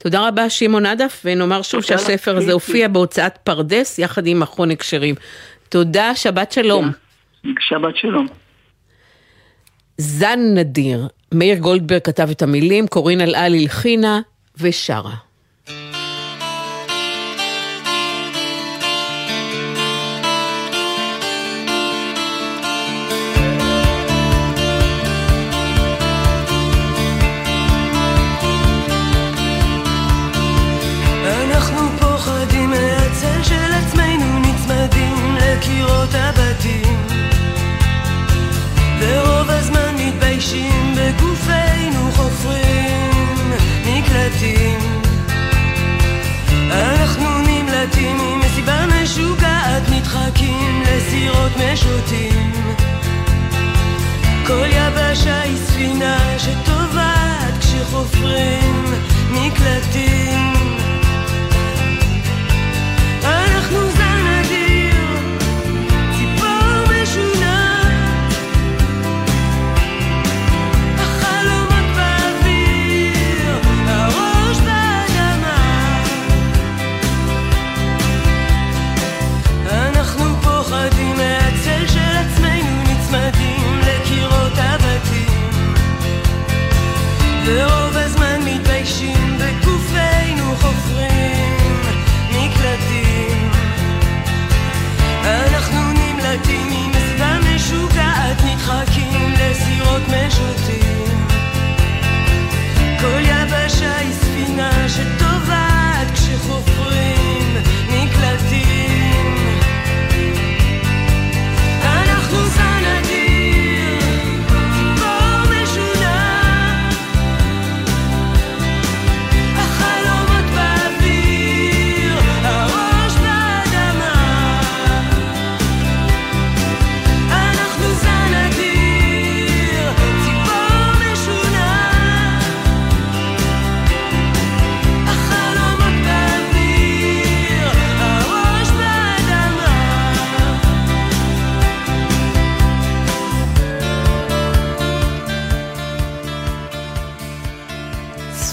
[0.04, 5.16] תודה רבה שמעון עדף, ונאמר שוב שהספר הזה הופיע בהוצאת פרדס יחד עם מכון הקשרים.
[5.70, 6.92] תודה, שבת שלום.
[7.60, 8.28] שבת שלום.
[9.98, 11.08] זן נדיר.
[11.34, 14.22] מאיר גולדברג כתב את המילים, קורין אלעל הלחינה
[14.58, 15.16] ושרה.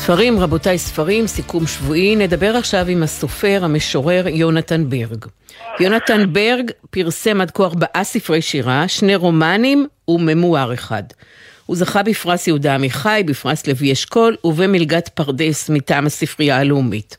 [0.08, 2.16] ספרים, רבותיי, ספרים, סיכום שבועי.
[2.16, 5.24] נדבר עכשיו עם הסופר, המשורר יונתן ברג.
[5.80, 11.02] יונתן ברג פרסם עד כה ארבעה ספרי שירה, שני רומנים וממואר אחד.
[11.66, 17.16] הוא זכה בפרס יהודה עמיחי, בפרס לוי אשכול ובמלגת פרדס מטעם הספרייה הלאומית.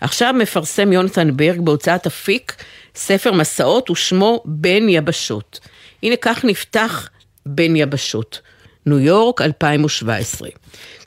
[0.00, 2.56] עכשיו מפרסם יונתן ברג בהוצאת אפיק
[2.94, 5.60] ספר מסעות ושמו בן יבשות.
[6.02, 7.08] הנה כך נפתח
[7.46, 8.40] בן יבשות.
[8.86, 10.48] ניו יורק 2017.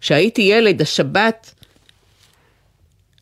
[0.05, 1.53] כשהייתי ילד, השבת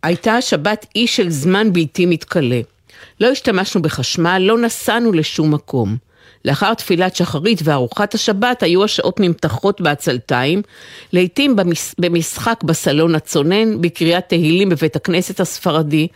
[0.04, 2.62] הייתה השבת אי של זמן בלתי מתכלה.
[3.20, 5.98] לא השתמשנו בחשמל, לא נסענו לשום מקום.
[6.46, 10.62] לאחר תפילת שחרית וארוחת השבת היו השעות נמתחות בעצלתיים,
[11.14, 11.96] לעתים במש...
[11.98, 16.08] במשחק בסלון הצונן, בקריאת תהילים בבית הכנסת הספרדי,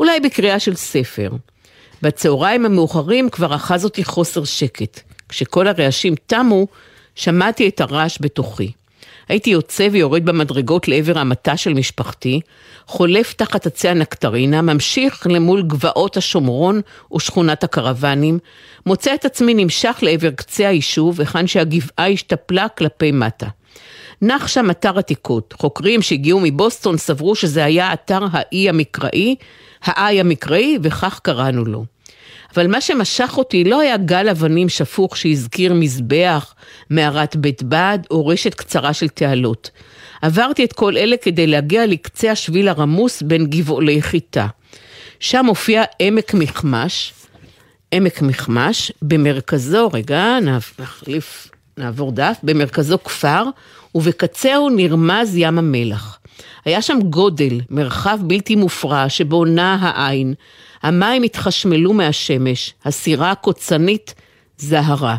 [0.00, 1.30] אולי בקריאה של ספר.
[2.02, 5.00] בצהריים המאוחרים כבר אחז אותי חוסר שקט.
[5.28, 6.66] כשכל הרעשים תמו,
[7.14, 8.72] שמעתי את הרעש בתוכי.
[9.32, 12.40] הייתי יוצא ויורד במדרגות לעבר המטע של משפחתי,
[12.86, 16.80] חולף תחת עצי הנקטרינה, ממשיך למול גבעות השומרון
[17.14, 18.38] ושכונת הקרוונים,
[18.86, 23.46] מוצא את עצמי נמשך לעבר קצה היישוב, היכן שהגבעה השתפלה כלפי מטה.
[24.22, 25.54] נח שם אתר עתיקות.
[25.58, 29.34] חוקרים שהגיעו מבוסטון סברו שזה היה אתר האי המקראי,
[29.84, 31.84] האי המקראי, וכך קראנו לו.
[32.54, 36.54] אבל מה שמשך אותי לא היה גל אבנים שפוך שהזכיר מזבח,
[36.90, 39.70] מערת בית בד או רשת קצרה של תעלות.
[40.22, 44.46] עברתי את כל אלה כדי להגיע לקצה השביל הרמוס בין גבעולי חיטה.
[45.20, 47.12] שם הופיע עמק מכמש,
[47.92, 50.38] עמק מכמש, במרכזו, רגע,
[50.78, 53.44] נחליף, נעבור דף, במרכזו כפר,
[53.94, 56.18] ובקצהו נרמז ים המלח.
[56.64, 60.34] היה שם גודל, מרחב בלתי מופרע, שבו נעה העין.
[60.82, 64.14] המים התחשמלו מהשמש, הסירה הקוצנית
[64.58, 65.16] זהרה.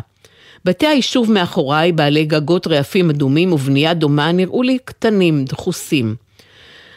[0.64, 6.14] בתי היישוב מאחוריי, בעלי גגות רעפים אדומים ובנייה דומה, נראו לי קטנים, דחוסים.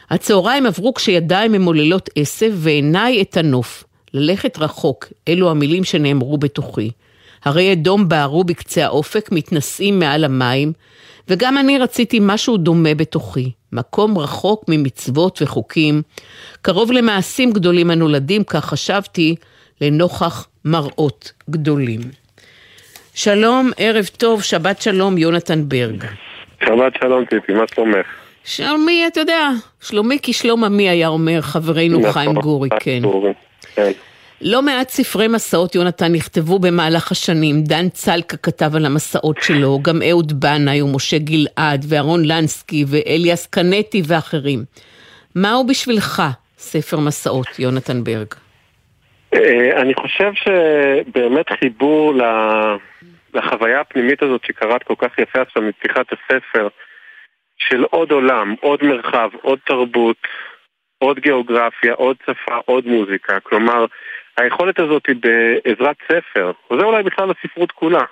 [0.10, 3.84] הצהריים עברו כשידיים ממוללות עשב ועיניי את הנוף.
[4.14, 6.92] ללכת רחוק, אלו המילים שנאמרו בתוכי.
[7.46, 10.74] הרי אדום בערו בקצה האופק, מתנשאים מעל המים,
[11.28, 13.52] וגם אני רציתי משהו דומה בתוכי.
[13.72, 16.02] מקום רחוק ממצוות וחוקים,
[16.62, 19.36] קרוב למעשים גדולים הנולדים, כך חשבתי,
[19.82, 22.00] לנוכח מראות גדולים.
[23.14, 26.04] שלום, ערב טוב, שבת שלום, יונתן ברג.
[26.66, 28.06] שבת שלום, ציפי, מה שלומך?
[28.44, 29.50] שלומי, אתה יודע,
[29.82, 33.02] שלומי כשלום עמי היה אומר חברנו נכון, חיים גורי, כן.
[33.76, 33.92] כן.
[34.42, 40.02] לא מעט ספרי מסעות יונתן נכתבו במהלך השנים, דן צלקה כתב על המסעות שלו, גם
[40.10, 44.60] אהוד בנאי ומשה גלעד ואהרון לנסקי ואליאס קנטי ואחרים.
[45.36, 46.22] מהו בשבילך
[46.58, 48.34] ספר מסעות, יונתן ברג?
[49.34, 52.14] אה, אני חושב שבאמת חיבור
[53.34, 56.68] לחוויה הפנימית הזאת שקראת כל כך יפה עכשיו מפתיחת הספר,
[57.58, 60.18] של עוד עולם, עוד מרחב, עוד תרבות,
[60.98, 63.40] עוד גיאוגרפיה, עוד שפה, עוד מוזיקה.
[63.40, 63.86] כלומר,
[64.38, 68.04] היכולת הזאת היא בעזרת ספר, וזה אולי בכלל הספרות כולה,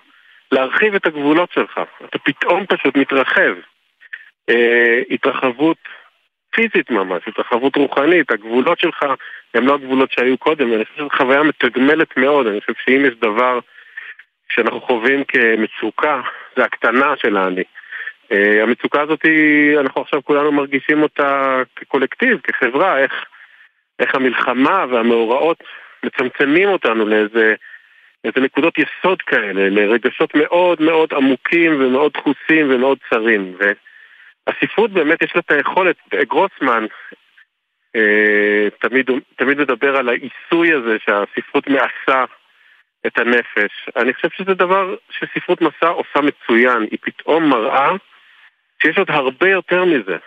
[0.52, 1.80] להרחיב את הגבולות שלך.
[2.06, 3.56] אתה פתאום פשוט מתרחב.
[4.50, 5.78] אה, התרחבות
[6.56, 9.04] פיזית ממש, התרחבות רוחנית, הגבולות שלך
[9.54, 13.14] הם לא הגבולות שהיו קודם, אני חושב שזו חוויה מתגמלת מאוד, אני חושב שאם יש
[13.22, 13.60] דבר
[14.50, 16.22] שאנחנו חווים כמצוקה,
[16.58, 17.64] זה הקטנה של האני.
[18.32, 23.26] Uh, המצוקה הזאת, היא, אנחנו עכשיו כולנו מרגישים אותה כקולקטיב, כחברה, איך,
[24.00, 25.64] איך המלחמה והמאורעות
[26.06, 27.56] מצמצמים אותנו לאיזה
[28.26, 33.58] איזה נקודות יסוד כאלה, לרגשות מאוד מאוד עמוקים ומאוד דחוסים ומאוד צרים.
[33.60, 36.86] והספרות באמת יש לה את היכולת, גרוסמן
[37.96, 42.26] אה, תמיד, תמיד מדבר על העיסוי הזה שהספרות מעשה
[43.08, 43.90] את הנפש.
[43.96, 47.92] אני חושב שזה דבר שספרות מסע עושה מצוין, היא פתאום מראה
[48.82, 50.18] שיש עוד הרבה יותר מזה.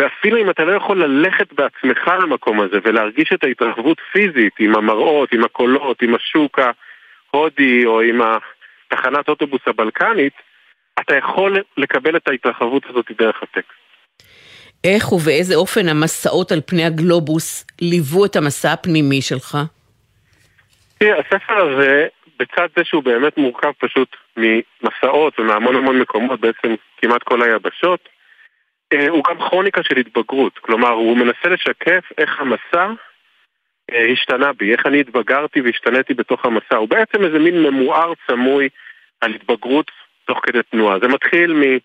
[0.00, 5.32] ואפילו אם אתה לא יכול ללכת בעצמך למקום הזה ולהרגיש את ההתרחבות פיזית עם המראות,
[5.32, 6.58] עם הקולות, עם השוק
[7.32, 8.20] ההודי או עם
[8.88, 10.32] תחנת אוטובוס הבלקנית,
[11.00, 13.86] אתה יכול לקבל את ההתרחבות הזאת דרך הטקסט.
[14.84, 19.58] איך ובאיזה אופן המסעות על פני הגלובוס ליוו את המסע הפנימי שלך?
[20.98, 22.06] תראה, הספר הזה,
[22.38, 28.08] בצד זה שהוא באמת מורכב פשוט ממסעות ומהמון המון מקומות, בעצם כמעט כל היבשות,
[28.94, 30.58] הוא גם כרוניקה של התבגרות.
[30.58, 32.92] כלומר, הוא מנסה לשקף איך המסע
[33.92, 36.76] אה, השתנה בי, איך אני התבגרתי והשתניתי בתוך המסע.
[36.76, 38.68] הוא בעצם איזה מין ממואר סמוי
[39.20, 39.90] על התבגרות
[40.24, 40.98] תוך כדי תנועה.
[40.98, 41.80] זה מתחיל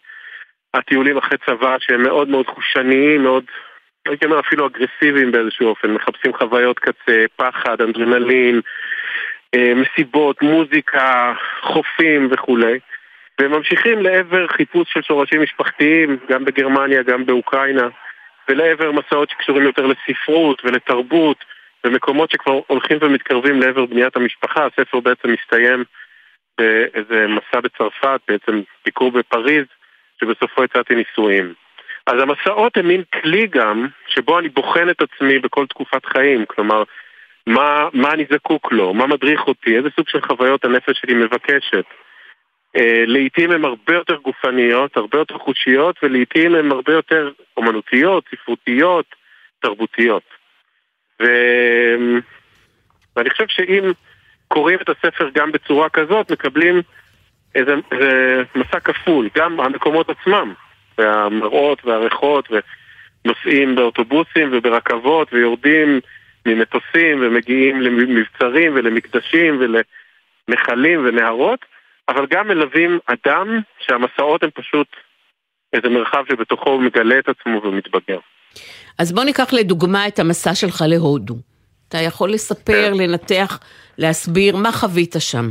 [0.75, 3.43] מהטיולים אחרי צבא שהם מאוד מאוד חושניים, מאוד,
[4.07, 8.61] הייתי אומר אפילו אגרסיביים באיזשהו אופן, מחפשים חוויות קצה, פחד, אנדרנלין,
[9.55, 12.79] אה, מסיבות, מוזיקה, חופים וכולי.
[13.41, 17.87] וממשיכים לעבר חיפוש של שורשים משפחתיים, גם בגרמניה, גם באוקראינה,
[18.49, 21.37] ולעבר מסעות שקשורים יותר לספרות ולתרבות,
[21.85, 24.65] ומקומות שכבר הולכים ומתקרבים לעבר בניית המשפחה.
[24.65, 25.83] הספר בעצם מסתיים
[26.57, 29.65] באיזה מסע בצרפת, בעצם ביקור בפריז,
[30.21, 31.53] שבסופו יצאתי נישואים.
[32.07, 36.83] אז המסעות הם מין כלי גם, שבו אני בוחן את עצמי בכל תקופת חיים, כלומר,
[37.47, 41.85] מה, מה אני זקוק לו, מה מדריך אותי, איזה סוג של חוויות הנפש שלי מבקשת.
[42.77, 49.05] Uh, לעתים הן הרבה יותר גופניות, הרבה יותר חושיות, ולעתים הן הרבה יותר אומנותיות, ספרותיות,
[49.59, 50.23] תרבותיות.
[51.21, 51.25] ו...
[53.15, 53.91] ואני חושב שאם
[54.47, 56.81] קוראים את הספר גם בצורה כזאת, מקבלים
[57.55, 60.53] איזה, איזה מסע כפול, גם המקומות עצמם,
[60.97, 62.49] והמראות והריחות,
[63.25, 65.99] ונוסעים באוטובוסים וברכבות, ויורדים
[66.45, 71.65] ממטוסים, ומגיעים למבצרים ולמקדשים ולנחלים ונהרות,
[72.11, 74.87] אבל גם מלווים אדם שהמסעות הם פשוט
[75.73, 78.19] איזה מרחב שבתוכו הוא מגלה את עצמו ומתבגר.
[78.99, 81.35] אז בוא ניקח לדוגמה את המסע שלך להודו.
[81.87, 82.97] אתה יכול לספר, כן.
[82.97, 83.59] לנתח,
[83.97, 85.49] להסביר מה חווית שם.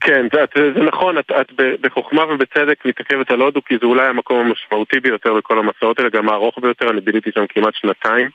[0.00, 4.06] כן, זה, זה, זה נכון, את, את בחוכמה ובצדק מתעכבת על הודו כי זה אולי
[4.06, 8.30] המקום המשמעותי ביותר בכל המסעות האלה, גם הארוך ביותר, אני ביליתי שם כמעט שנתיים.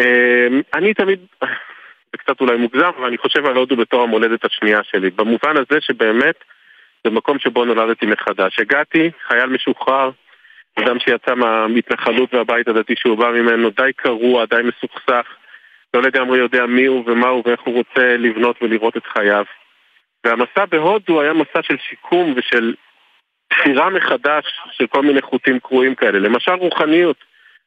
[0.00, 1.18] אמ, אני תמיד,
[2.12, 5.80] זה קצת אולי מוגזם, אבל אני חושב על הודו בתור המולדת השנייה שלי, במובן הזה
[5.80, 6.34] שבאמת
[7.04, 8.58] זה מקום שבו נולדתי מחדש.
[8.58, 10.10] הגעתי, חייל משוחרר,
[10.78, 15.26] אדם שיצא מהמתנחלות והבית הדתי שהוא בא ממנו, די קרוע, די מסוכסך,
[15.94, 19.44] לא לגמרי יודע מי הוא ומה הוא ואיך הוא רוצה לבנות ולראות את חייו.
[20.24, 22.74] והמסע בהודו היה מסע של שיקום ושל
[23.50, 26.18] בחירה מחדש של כל מיני חוטים קרועים כאלה.
[26.18, 27.16] למשל רוחניות.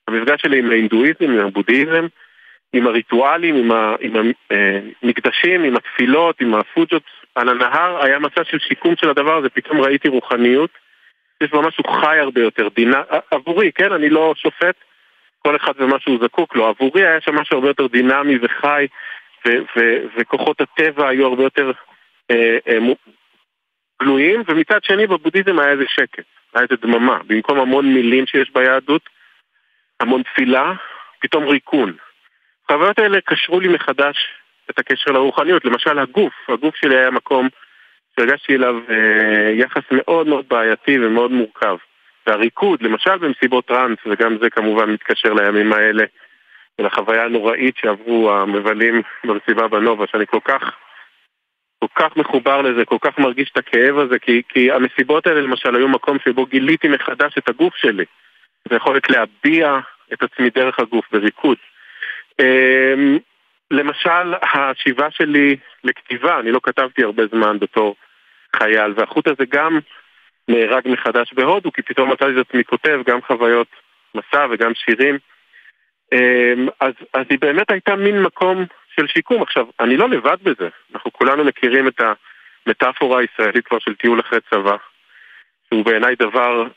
[0.08, 2.06] המפגש שלי עם ההינדואיזם, עם הבודהיזם,
[2.74, 4.16] עם הריטואלים, עם,
[5.04, 7.04] המקדשים, עם התפילות, עם הפוג'ות
[7.36, 10.70] על הנהר, היה מסע של שיקום של הדבר הזה, פתאום ראיתי רוחניות.
[11.44, 13.02] יש בה משהו חי הרבה יותר, דינה,
[13.32, 14.76] עבורי, כן, אני לא שופט,
[15.40, 18.88] כל אחד ומה שהוא זקוק לו, עבורי היה שם משהו הרבה יותר דינמי וחי,
[19.48, 21.72] ו- ו- וכוחות הטבע היו הרבה יותר
[22.32, 22.78] אה, אה,
[24.02, 29.10] גלויים, ומצד שני בבודהיזם היה איזה שקט, היה איזה דממה, במקום המון מילים שיש ביהדות,
[30.00, 30.74] המון תפילה,
[31.20, 31.94] פתאום ריקון.
[32.70, 34.18] החוויות האלה קשרו לי מחדש
[34.70, 37.50] את הקשר לרוחניות, למשל הגוף, הגוף שלי היה מקום
[38.16, 41.78] שהרגשתי אליו אה, יחס מאוד מאוד בעייתי ומאוד מורכב.
[42.28, 46.04] והריקוד, למשל במסיבות טראנס, וגם זה כמובן מתקשר לימים האלה,
[46.80, 50.62] ולחוויה הנוראית שעברו המבלים במסיבה בנובה, שאני כל כך,
[51.80, 55.76] כל כך מחובר לזה, כל כך מרגיש את הכאב הזה, כי, כי המסיבות האלה למשל
[55.76, 58.06] היו מקום שבו גיליתי מחדש את הגוף שלי.
[58.70, 59.80] זה יכולת להביע
[60.14, 61.58] את עצמי דרך הגוף בריקוד.
[62.40, 63.18] אמ,
[63.72, 67.96] למשל, השיבה שלי לכתיבה, אני לא כתבתי הרבה זמן בתור
[68.56, 69.80] חייל, והחוט הזה גם
[70.48, 73.68] נהרג מחדש בהודו, כי פתאום מצאתי את עצמי כותב גם חוויות
[74.16, 75.18] מסע וגם שירים.
[76.14, 78.66] אמ, אז, אז היא באמת הייתה מין מקום
[78.96, 79.42] של שיקום.
[79.42, 82.02] עכשיו, אני לא לבד בזה, אנחנו כולנו מכירים את
[82.68, 84.76] המטאפורה הישראלית כבר של טיול אחרי צבא,
[85.68, 86.68] שהוא בעיניי דבר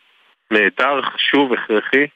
[0.51, 2.07] נהדר, חשוב, הכרחי.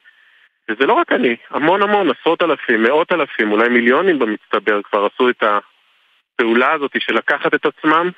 [0.73, 5.29] וזה לא רק אני, המון המון, עשרות אלפים, מאות אלפים, אולי מיליונים במצטבר כבר עשו
[5.29, 8.09] את הפעולה הזאת של לקחת את עצמם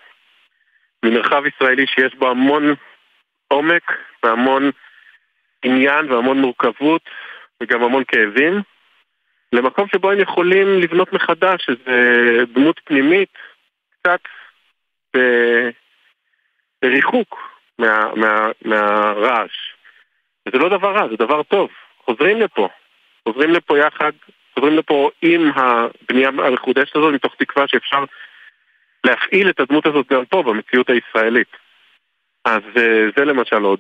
[1.06, 2.64] ממרחב ישראלי שיש בו המון
[3.48, 3.92] עומק
[4.24, 4.72] והמון
[5.64, 7.02] עניין והמון מורכבות
[7.64, 8.62] וגם המון כאבים,
[9.54, 13.38] למקום שבו הם יכולים לבנות מחדש איזו דמות פנימית
[13.92, 14.20] קצת
[16.82, 19.74] בריחוק מה, מה, מהרעש.
[20.48, 21.70] וזה לא דבר רע, זה דבר טוב.
[22.06, 22.68] חוזרים לפה,
[23.28, 24.12] חוזרים לפה יחד,
[24.54, 28.04] חוזרים לפה עם הבנייה המחודשת הזאת, מתוך תקווה שאפשר
[29.04, 31.48] להפעיל את הדמות הזאת גם פה, במציאות הישראלית.
[32.46, 33.80] אז אה, זה למשל עוד.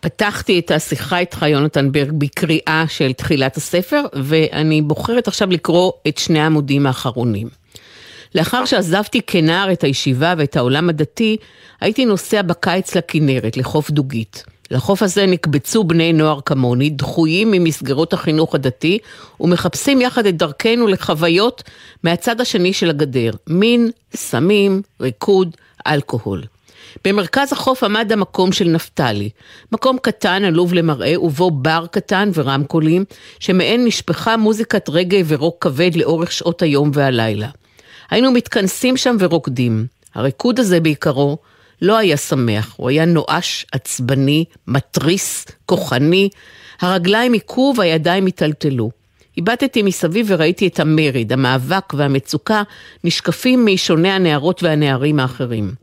[0.00, 6.18] פתחתי את השיחה איתך, יונתן ברג, בקריאה של תחילת הספר, ואני בוחרת עכשיו לקרוא את
[6.18, 7.46] שני העמודים האחרונים.
[8.34, 11.36] לאחר שעזבתי כנער את הישיבה ואת העולם הדתי,
[11.80, 14.44] הייתי נוסע בקיץ לכנרת, לחוף דוגית.
[14.70, 18.98] לחוף הזה נקבצו בני נוער כמוני, דחויים ממסגרות החינוך הדתי,
[19.40, 21.62] ומחפשים יחד את דרכנו לחוויות
[22.02, 25.56] מהצד השני של הגדר, מין, סמים, ריקוד,
[25.86, 26.42] אלכוהול.
[27.04, 29.30] במרכז החוף עמד המקום של נפתלי,
[29.72, 33.04] מקום קטן עלוב למראה ובו בר קטן ורמקולים,
[33.40, 37.48] שמעין נשפכה מוזיקת רגע ורוק כבד לאורך שעות היום והלילה.
[38.10, 39.86] היינו מתכנסים שם ורוקדים.
[40.14, 41.38] הריקוד הזה בעיקרו
[41.82, 46.28] לא היה שמח, הוא היה נואש, עצבני, מתריס, כוחני,
[46.80, 48.90] הרגליים היכו והידיים היטלטלו.
[49.38, 52.62] הבטתי מסביב וראיתי את המרד, המאבק והמצוקה
[53.04, 55.74] נשקפים מאישוני הנערות והנערים האחרים.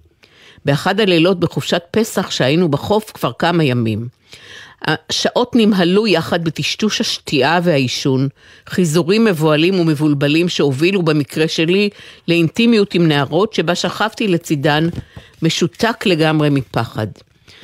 [0.66, 4.08] באחד הלילות בחופשת פסח שהיינו בחוף כבר כמה ימים.
[4.82, 8.28] השעות נמהלו יחד בטשטוש השתייה והעישון,
[8.70, 11.90] חיזורים מבוהלים ומבולבלים שהובילו במקרה שלי
[12.28, 14.90] לאינטימיות עם נערות שבה שכבתי לצידן
[15.42, 17.08] משותק לגמרי מפחד.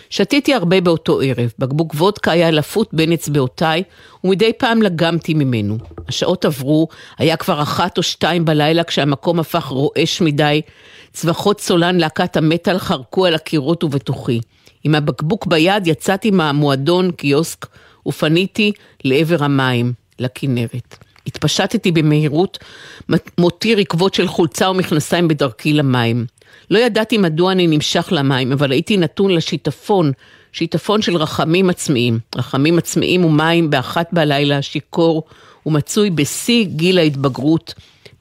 [0.09, 3.83] שתיתי הרבה באותו ערב, בקבוק וודקה היה לפות בין אצבעותיי,
[4.23, 5.77] ומדי פעם לגמתי ממנו.
[6.07, 6.87] השעות עברו,
[7.17, 10.61] היה כבר אחת או שתיים בלילה כשהמקום הפך רועש מדי,
[11.13, 14.39] צווחות סולן להקת המטאל חרקו על הקירות ובתוכי.
[14.83, 17.65] עם הבקבוק ביד יצאתי מהמועדון, קיוסק,
[18.05, 18.71] ופניתי
[19.03, 20.97] לעבר המים, לכנרת.
[21.27, 22.59] התפשטתי במהירות,
[23.37, 26.25] מותיר עקבות של חולצה ומכנסיים בדרכי למים.
[26.69, 30.11] לא ידעתי מדוע אני נמשך למים, אבל הייתי נתון לשיטפון,
[30.51, 32.19] שיטפון של רחמים עצמיים.
[32.35, 35.23] רחמים עצמיים ומים באחת בלילה, שיכור,
[35.65, 37.73] ומצוי בשיא גיל ההתבגרות,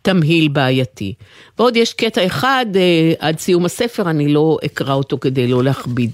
[0.02, 1.14] תמהיל בעייתי.
[1.58, 6.10] ועוד יש קטע אחד, אה, עד סיום הספר, אני לא אקרא אותו כדי לא להכביד.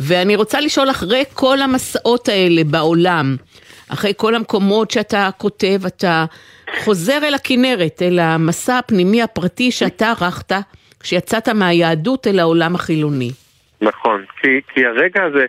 [0.00, 3.36] ואני רוצה לשאול, אחרי כל המסעות האלה בעולם,
[3.92, 6.24] אחרי כל המקומות שאתה כותב, אתה
[6.78, 10.52] חוזר אל הכנרת, אל המסע הפנימי הפרטי שאתה ערכת
[11.00, 13.30] כשיצאת מהיהדות אל העולם החילוני.
[13.80, 15.46] נכון, כי, כי הרגע הזה,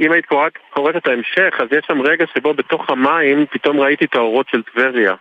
[0.00, 4.04] אם היית קוראת, קוראת את ההמשך, אז יש שם רגע שבו בתוך המים פתאום ראיתי
[4.04, 5.14] את האורות של טבריה.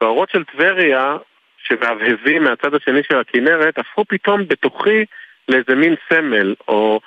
[0.00, 1.16] והאורות של טבריה,
[1.58, 5.04] שמהבהבים מהצד השני של הכנרת, הפכו פתאום בתוכי
[5.48, 7.00] לאיזה מין סמל, או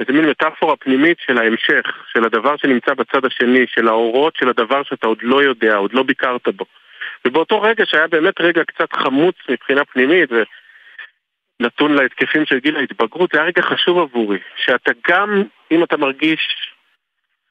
[0.00, 4.82] איזה מין מטאפורה פנימית של ההמשך, של הדבר שנמצא בצד השני, של האורות של הדבר
[4.82, 6.64] שאתה עוד לא יודע, עוד לא ביקרת בו.
[7.24, 10.30] ובאותו רגע שהיה באמת רגע קצת חמוץ מבחינה פנימית,
[11.60, 16.72] ונתון להתקפים של גיל ההתבגרות, זה היה רגע חשוב עבורי, שאתה גם, אם אתה מרגיש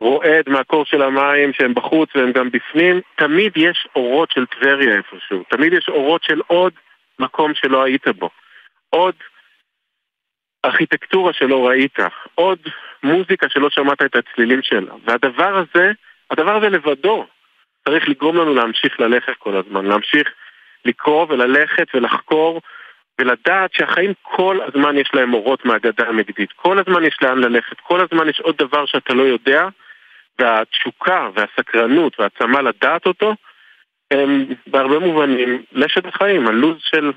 [0.02, 5.44] רועד מהקור של המים שהם בחוץ והם גם בפנים, תמיד יש אורות של טבריה איפשהו,
[5.50, 6.74] תמיד יש אורות של עוד
[7.20, 8.30] מקום שלא היית בו.
[8.90, 9.16] עוד
[10.66, 11.96] ארכיטקטורה שלא ראית,
[12.36, 12.60] עוד
[13.04, 14.94] מוזיקה שלא שמעת את הצלילים שלה.
[15.06, 15.92] והדבר הזה,
[16.32, 17.26] הדבר הזה לבדו
[17.88, 20.30] צריך לגרום לנו להמשיך ללכת כל הזמן, להמשיך
[20.86, 22.62] לקרוא וללכת ולחקור
[23.20, 26.52] ולדעת שהחיים כל הזמן יש להם אורות מהגדה המגדית.
[26.56, 29.68] כל הזמן יש לאן ללכת, כל הזמן יש עוד דבר שאתה לא יודע,
[30.40, 33.36] והתשוקה והסקרנות והעצמה לדעת אותו
[34.12, 37.12] הם בהרבה מובנים לשת החיים, הלו"ז של,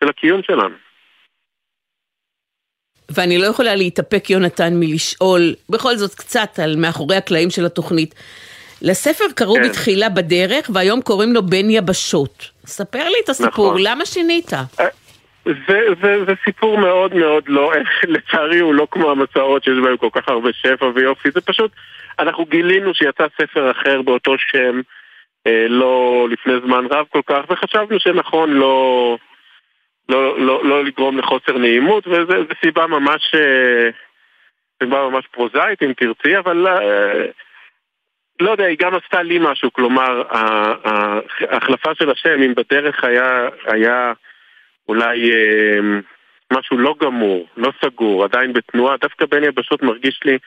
[0.00, 0.74] של הקיום שלנו.
[3.10, 8.14] ואני לא יכולה להתאפק, יונתן, מלשאול בכל זאת קצת על מאחורי הקלעים של התוכנית.
[8.82, 9.68] לספר קראו כן.
[9.68, 12.50] בתחילה בדרך, והיום קוראים לו בן יבשות.
[12.66, 13.80] ספר לי את הסיפור, נכון.
[13.84, 14.52] למה שינית?
[14.52, 14.86] אה,
[15.44, 17.72] זה, זה, זה סיפור מאוד מאוד לא,
[18.14, 21.70] לצערי הוא לא כמו המסעות שיש בהם כל כך הרבה שפע ויופי, זה פשוט,
[22.18, 24.80] אנחנו גילינו שיצא ספר אחר באותו שם,
[25.46, 29.16] אה, לא לפני זמן רב כל כך, וחשבנו שנכון לא,
[30.10, 32.34] לא, לא, לא לגרום לחוסר נעימות, וזו
[32.64, 33.90] סיבה ממש, אה,
[34.82, 37.26] סיבה ממש פרוזאית אם תרצי, אבל אה,
[38.40, 40.22] לא יודע, היא גם עשתה לי משהו, כלומר,
[41.50, 44.12] ההחלפה של השם, אם בדרך היה, היה
[44.88, 45.78] אולי אה,
[46.52, 50.38] משהו לא גמור, לא סגור, עדיין בתנועה, דווקא בן יבשות מרגיש לי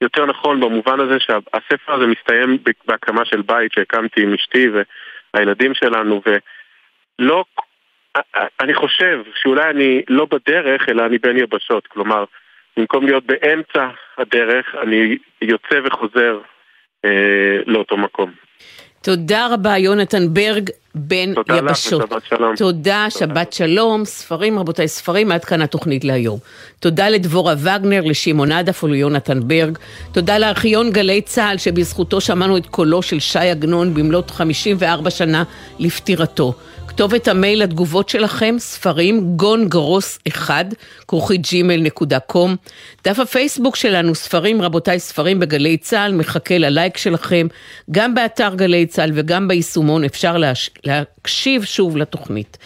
[0.00, 4.68] יותר נכון במובן הזה שהספר הזה מסתיים בהקמה של בית שהקמתי עם אשתי
[5.34, 7.44] והילדים שלנו, ולא
[8.60, 11.86] אני חושב שאולי אני לא בדרך, אלא אני בין יבשות.
[11.86, 12.24] כלומר,
[12.76, 13.88] במקום להיות באמצע
[14.18, 16.40] הדרך, אני יוצא וחוזר
[17.04, 18.30] אה, לאותו מקום.
[19.02, 22.00] תודה רבה, יונתן ברג, בן תודה יבשות.
[22.00, 22.56] תודה לך ושבת שלום.
[22.56, 24.04] תודה, שבת שלום.
[24.04, 26.38] ספרים, רבותיי, ספרים, עד כאן התוכנית להיום.
[26.80, 29.78] תודה לדבורה וגנר, לשמעון עדף וליונתן ברג.
[30.12, 35.42] תודה לארכיון גלי צה"ל, שבזכותו שמענו את קולו של ש"י עגנון במלאת 54 שנה
[35.78, 36.54] לפטירתו.
[36.88, 40.66] כתובת המייל לתגובות שלכם, ספרים, גון גרוס 1,
[41.08, 42.50] כרוכית gmail.com.
[43.04, 47.46] דף הפייסבוק שלנו, ספרים, רבותיי, ספרים בגלי צה"ל, מחכה ללייק שלכם.
[47.90, 50.70] גם באתר גלי צה"ל וגם ביישומון אפשר להש...
[50.84, 52.58] להקשיב שוב לתוכנית.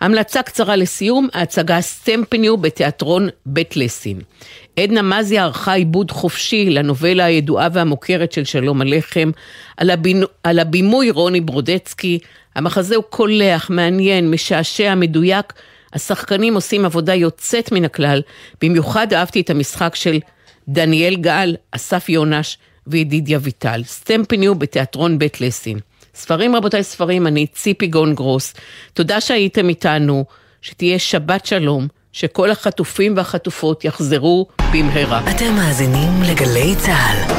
[0.00, 4.20] המלצה קצרה לסיום, ההצגה סטמפניו בתיאטרון בית לסין.
[4.76, 9.30] עדנה מזיה ערכה עיבוד חופשי לנובלה הידועה והמוכרת של שלום הלחם,
[9.76, 12.18] על, הבינו, על הבימוי רוני ברודצקי,
[12.58, 15.52] המחזה הוא קולח, מעניין, משעשע, מדויק.
[15.92, 18.22] השחקנים עושים עבודה יוצאת מן הכלל,
[18.62, 20.18] במיוחד אהבתי את המשחק של
[20.68, 23.82] דניאל גל, אסף יונש וידידיה ויטל.
[23.86, 25.78] סטמפיניו בתיאטרון בית לסין.
[26.14, 28.54] ספרים רבותיי ספרים, אני ציפי גון גרוס.
[28.92, 30.24] תודה שהייתם איתנו,
[30.62, 35.30] שתהיה שבת שלום, שכל החטופים והחטופות יחזרו במהרה.
[35.30, 37.34] אתם מאזינים לגלי צה"ל.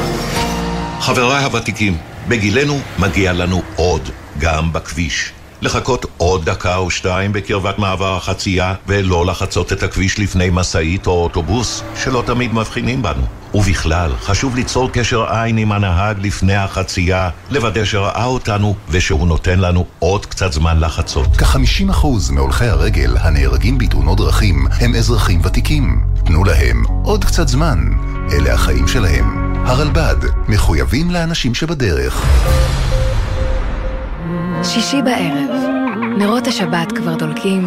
[1.00, 1.96] חבריי הוותיקים,
[2.28, 5.32] בגילנו מגיע לנו עוד, גם בכביש.
[5.62, 11.22] לחכות עוד דקה או שתיים בקרבת מעבר החצייה ולא לחצות את הכביש לפני משאית או
[11.22, 13.22] אוטובוס שלא תמיד מבחינים בנו.
[13.54, 19.86] ובכלל, חשוב ליצור קשר עין עם הנהג לפני החצייה, לוודא שראה אותנו ושהוא נותן לנו
[19.98, 21.36] עוד קצת זמן לחצות.
[21.36, 26.00] כ-50% מהולכי הרגל הנהרגים בתאונות דרכים הם אזרחים ותיקים.
[26.24, 27.78] תנו להם עוד קצת זמן.
[28.32, 29.54] אלה החיים שלהם.
[29.66, 30.16] הרלב"ד,
[30.48, 32.24] מחויבים לאנשים שבדרך.
[34.64, 35.50] שישי בערב,
[36.18, 37.66] נרות השבת כבר דולקים,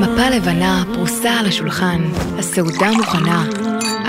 [0.00, 2.02] מפה לבנה פרוסה על השולחן,
[2.38, 3.44] הסעודה מוכנה,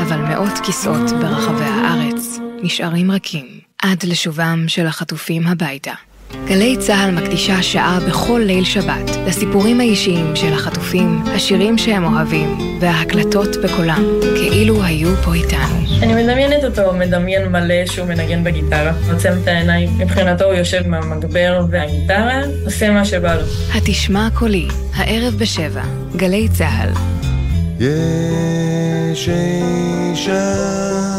[0.02, 3.46] אבל מאות כיסאות ברחבי הארץ נשארים רכים
[3.82, 5.94] עד לשובם של החטופים הביתה.
[6.46, 13.50] גלי צה"ל מקדישה שעה בכל ליל שבת לסיפורים האישיים של החטופים, השירים שהם אוהבים וההקלטות
[13.64, 14.04] בקולם,
[14.36, 15.84] כאילו היו פה איתנו.
[16.02, 21.66] אני מדמיינת אותו מדמיין מלא שהוא מנגן בגיטרה, עוצם את העיניים, מבחינתו הוא יושב מהמגבר
[21.70, 23.42] והגיטרה, עושה מה שבא לו.
[23.76, 25.84] התשמע קולי, הערב בשבע,
[26.16, 26.90] גלי צה"ל.
[27.80, 31.13] יש אישה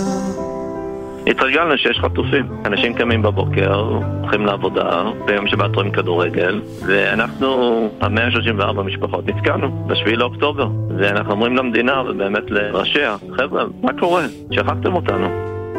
[1.26, 2.46] התרגלנו שיש חטופים.
[2.64, 3.74] אנשים קמים בבוקר,
[4.20, 10.68] הולכים לעבודה, ביום שבת רואים כדורגל, ואנחנו, המאה ה-34 משפחות, נתקענו ב-7 לאוקטובר.
[10.98, 14.24] ואנחנו אומרים למדינה, ובאמת לראשיה, חבר'ה, מה קורה?
[14.50, 15.28] שכחתם אותנו.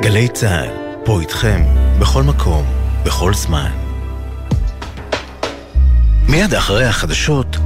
[0.02, 0.70] גלי צה"ל,
[1.06, 1.60] פה איתכם,
[2.02, 2.64] בכל מקום,
[3.06, 3.70] בכל זמן.
[6.30, 7.58] מיד אחרי החדשות,